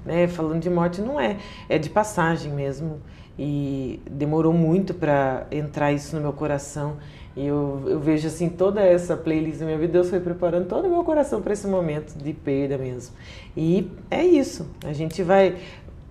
[0.05, 1.37] né, falando de morte, não é,
[1.69, 2.99] é de passagem mesmo.
[3.37, 6.97] E demorou muito para entrar isso no meu coração.
[7.35, 10.85] E eu, eu vejo assim toda essa playlist da minha vida, Deus foi preparando todo
[10.85, 13.15] o meu coração para esse momento de perda mesmo.
[13.57, 15.55] E é isso, a gente vai.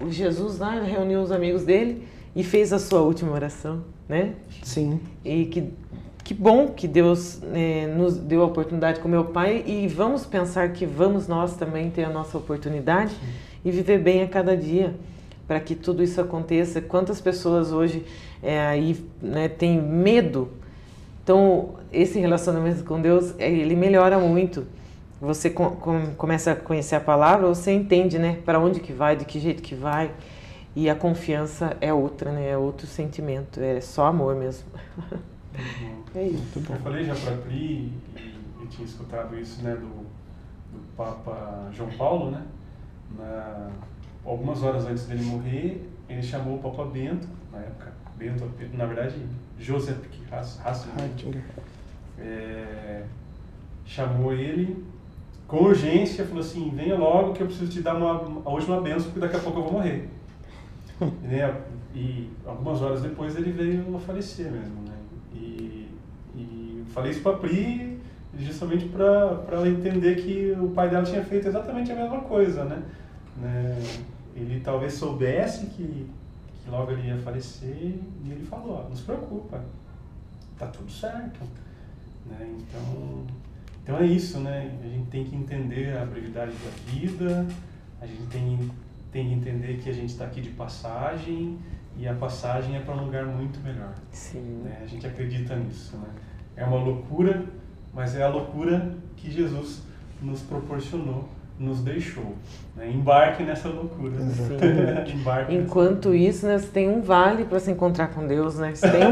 [0.09, 4.35] Jesus lá reuniu os amigos dele e fez a sua última oração, né?
[4.65, 4.99] Sim.
[5.25, 5.73] E que
[6.25, 10.71] que bom que Deus é, nos deu a oportunidade com meu pai e vamos pensar
[10.73, 13.33] que vamos nós também ter a nossa oportunidade Sim.
[13.65, 14.95] e viver bem a cada dia
[15.47, 16.81] para que tudo isso aconteça.
[16.81, 18.05] Quantas pessoas hoje
[18.43, 20.49] é, aí né, têm medo?
[21.25, 24.65] Então esse relacionamento com Deus é, ele melhora muito.
[25.21, 29.17] Você com, com, começa a conhecer a palavra, você entende, né, para onde que vai,
[29.17, 30.11] de que jeito que vai
[30.75, 34.67] e a confiança é outra, né, é outro sentimento, é só amor mesmo.
[36.15, 36.59] É isso.
[36.59, 40.07] Eu falei já para a Pri, e eu tinha escutado isso né, do,
[40.73, 42.43] do Papa João Paulo, né?
[43.17, 43.71] Na,
[44.25, 49.17] algumas horas antes dele morrer, ele chamou o Papa Bento, na época, Bento, na verdade,
[49.59, 49.99] Joseph
[50.31, 51.43] Ratzinger,
[52.19, 53.05] é,
[53.85, 54.85] chamou ele
[55.47, 59.11] com urgência, falou assim, venha logo que eu preciso te dar uma, a última benção,
[59.11, 60.09] porque daqui a pouco eu vou morrer.
[61.01, 61.63] e, né,
[61.95, 64.82] e algumas horas depois ele veio a falecer mesmo, né?
[64.82, 64.82] E, e
[66.93, 67.93] falei isso para Pri
[68.39, 72.83] justamente para ela entender que o pai dela tinha feito exatamente a mesma coisa, né?
[73.37, 73.79] né?
[74.35, 76.07] Ele talvez soubesse que,
[76.63, 77.95] que logo ele ia falecer
[78.25, 79.63] e ele falou, não se preocupa,
[80.59, 81.41] tá tudo certo.
[82.25, 82.57] Né?
[82.59, 83.27] Então,
[83.83, 84.79] então é isso, né?
[84.83, 87.47] A gente tem que entender a brevidade da vida,
[88.01, 88.71] a gente tem,
[89.11, 91.59] tem que entender que a gente está aqui de passagem
[91.99, 93.93] e a passagem é para um lugar muito melhor.
[94.11, 94.63] Sim.
[94.65, 94.81] Né?
[94.83, 96.09] A gente acredita nisso, né?
[96.57, 97.45] É uma loucura,
[97.95, 99.83] mas é a loucura que Jesus
[100.21, 102.35] nos proporcionou, nos deixou.
[102.77, 102.91] Né?
[102.91, 104.15] Embarque nessa loucura.
[105.13, 106.25] Embarque Enquanto nessa...
[106.25, 108.75] isso, né, você tem um vale para se encontrar com Deus, né?
[108.75, 109.03] Você tem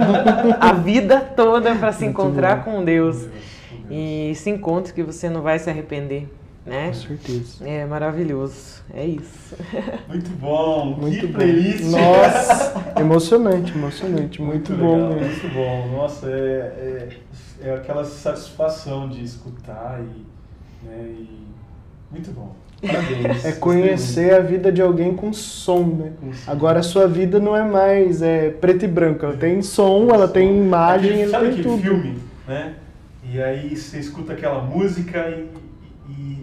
[0.60, 3.24] a vida toda para se encontrar com Deus.
[3.24, 3.50] com Deus.
[3.90, 6.28] E se encontre que você não vai se arrepender.
[6.66, 6.88] Né?
[6.88, 7.66] Com certeza.
[7.68, 8.82] É maravilhoso.
[8.92, 9.56] É isso.
[10.08, 10.96] Muito bom.
[11.00, 11.84] Muito que playlist.
[11.84, 14.42] Nossa, emocionante, emocionante.
[14.42, 15.08] Muito, muito bom.
[15.08, 15.88] Legal, muito bom.
[15.96, 17.08] Nossa, é,
[17.62, 21.46] é, é, aquela satisfação de escutar e, né, e
[22.10, 22.54] muito bom.
[22.82, 23.44] Parabéns.
[23.44, 26.12] É conhecer a vida de alguém com som, né?
[26.46, 29.24] Agora a sua vida não é mais é, preto e branco.
[29.24, 31.82] Ela tem som, ela tem imagem, Aquele, ela sabe tem aquele tudo.
[31.82, 32.18] filme,
[32.48, 32.74] né?
[33.32, 35.46] E aí você escuta aquela música e,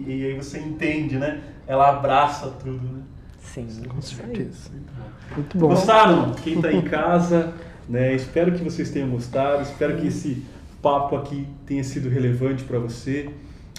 [0.08, 1.40] e, aí você entende, né?
[1.66, 3.02] Ela abraça tudo, né?
[3.40, 4.70] Sim, com certeza.
[4.70, 5.34] Muito bom.
[5.36, 5.68] Muito bom.
[5.68, 6.32] Gostaram?
[6.34, 7.52] Quem está em casa,
[7.88, 8.14] né?
[8.14, 9.62] Espero que vocês tenham gostado.
[9.62, 10.42] Espero que esse
[10.80, 13.30] papo aqui tenha sido relevante para você.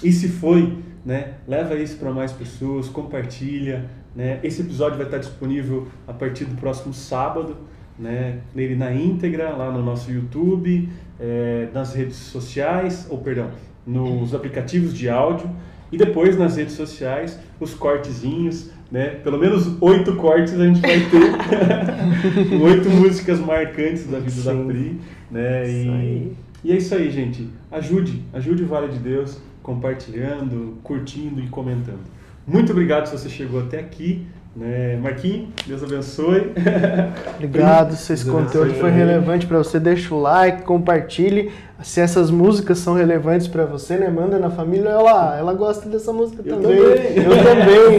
[0.04, 1.34] E se foi, né?
[1.48, 4.40] Leva isso para mais pessoas, compartilha, né?
[4.44, 7.58] Esse episódio vai estar disponível a partir do próximo sábado,
[7.98, 8.40] né?
[8.54, 10.90] Nele na íntegra lá no nosso YouTube,
[11.20, 13.50] é, nas redes sociais, ou perdão,
[13.86, 15.50] nos aplicativos de áudio
[15.92, 19.10] e depois nas redes sociais os cortezinhos, né?
[19.24, 24.44] Pelo menos oito cortes a gente vai ter, oito músicas marcantes da vida Sim.
[24.44, 25.00] da Pri,
[25.30, 25.70] né?
[25.70, 26.34] E,
[26.64, 27.48] e é isso aí, gente.
[27.72, 32.02] Ajude, ajude o Vale de Deus compartilhando, curtindo e comentando.
[32.48, 34.26] Muito obrigado se você chegou até aqui.
[34.56, 34.98] Né?
[35.02, 36.52] Marquinhos, Deus abençoe.
[37.38, 41.52] Obrigado, se esse Deus conteúdo foi relevante para você, deixa o like, compartilhe.
[41.82, 44.10] Se essas músicas são relevantes para você, né?
[44.10, 46.78] Manda na família, ela, ela gosta dessa música Eu também.
[46.78, 47.24] também.
[47.24, 47.44] Eu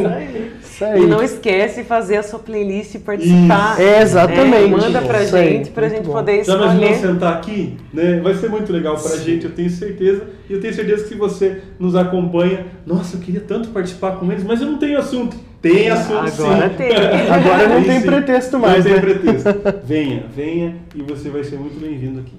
[0.05, 0.51] também.
[0.60, 1.02] Isso aí.
[1.02, 3.72] E não esquece de fazer a sua playlist e participar.
[3.74, 3.82] Isso.
[3.82, 4.64] É, exatamente.
[4.64, 6.12] É, manda pra Isso aí, gente, pra muito gente bom.
[6.12, 7.12] poder Já imaginou escolher.
[7.12, 7.77] sentar aqui?
[7.94, 8.20] Né?
[8.20, 10.24] Vai ser muito legal pra gente, eu tenho certeza.
[10.48, 14.31] E eu tenho certeza que se você nos acompanha, nossa, eu queria tanto participar com
[14.31, 15.36] eles, mas eu não tenho assunto.
[15.60, 16.74] Tem assunto Agora sim.
[16.76, 16.96] tem.
[17.30, 18.06] Agora não tem sim.
[18.06, 19.00] pretexto mais, Não tem né?
[19.00, 19.48] pretexto.
[19.84, 22.32] Venha, venha e você vai ser muito bem-vindo aqui.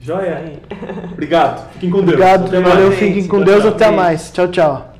[0.00, 0.52] Joia?
[1.12, 1.70] Obrigado.
[1.72, 2.12] Fiquem com Deus.
[2.20, 4.30] Obrigado, valeu, fiquem com Deus, até mais.
[4.30, 4.93] Tchau, tchau.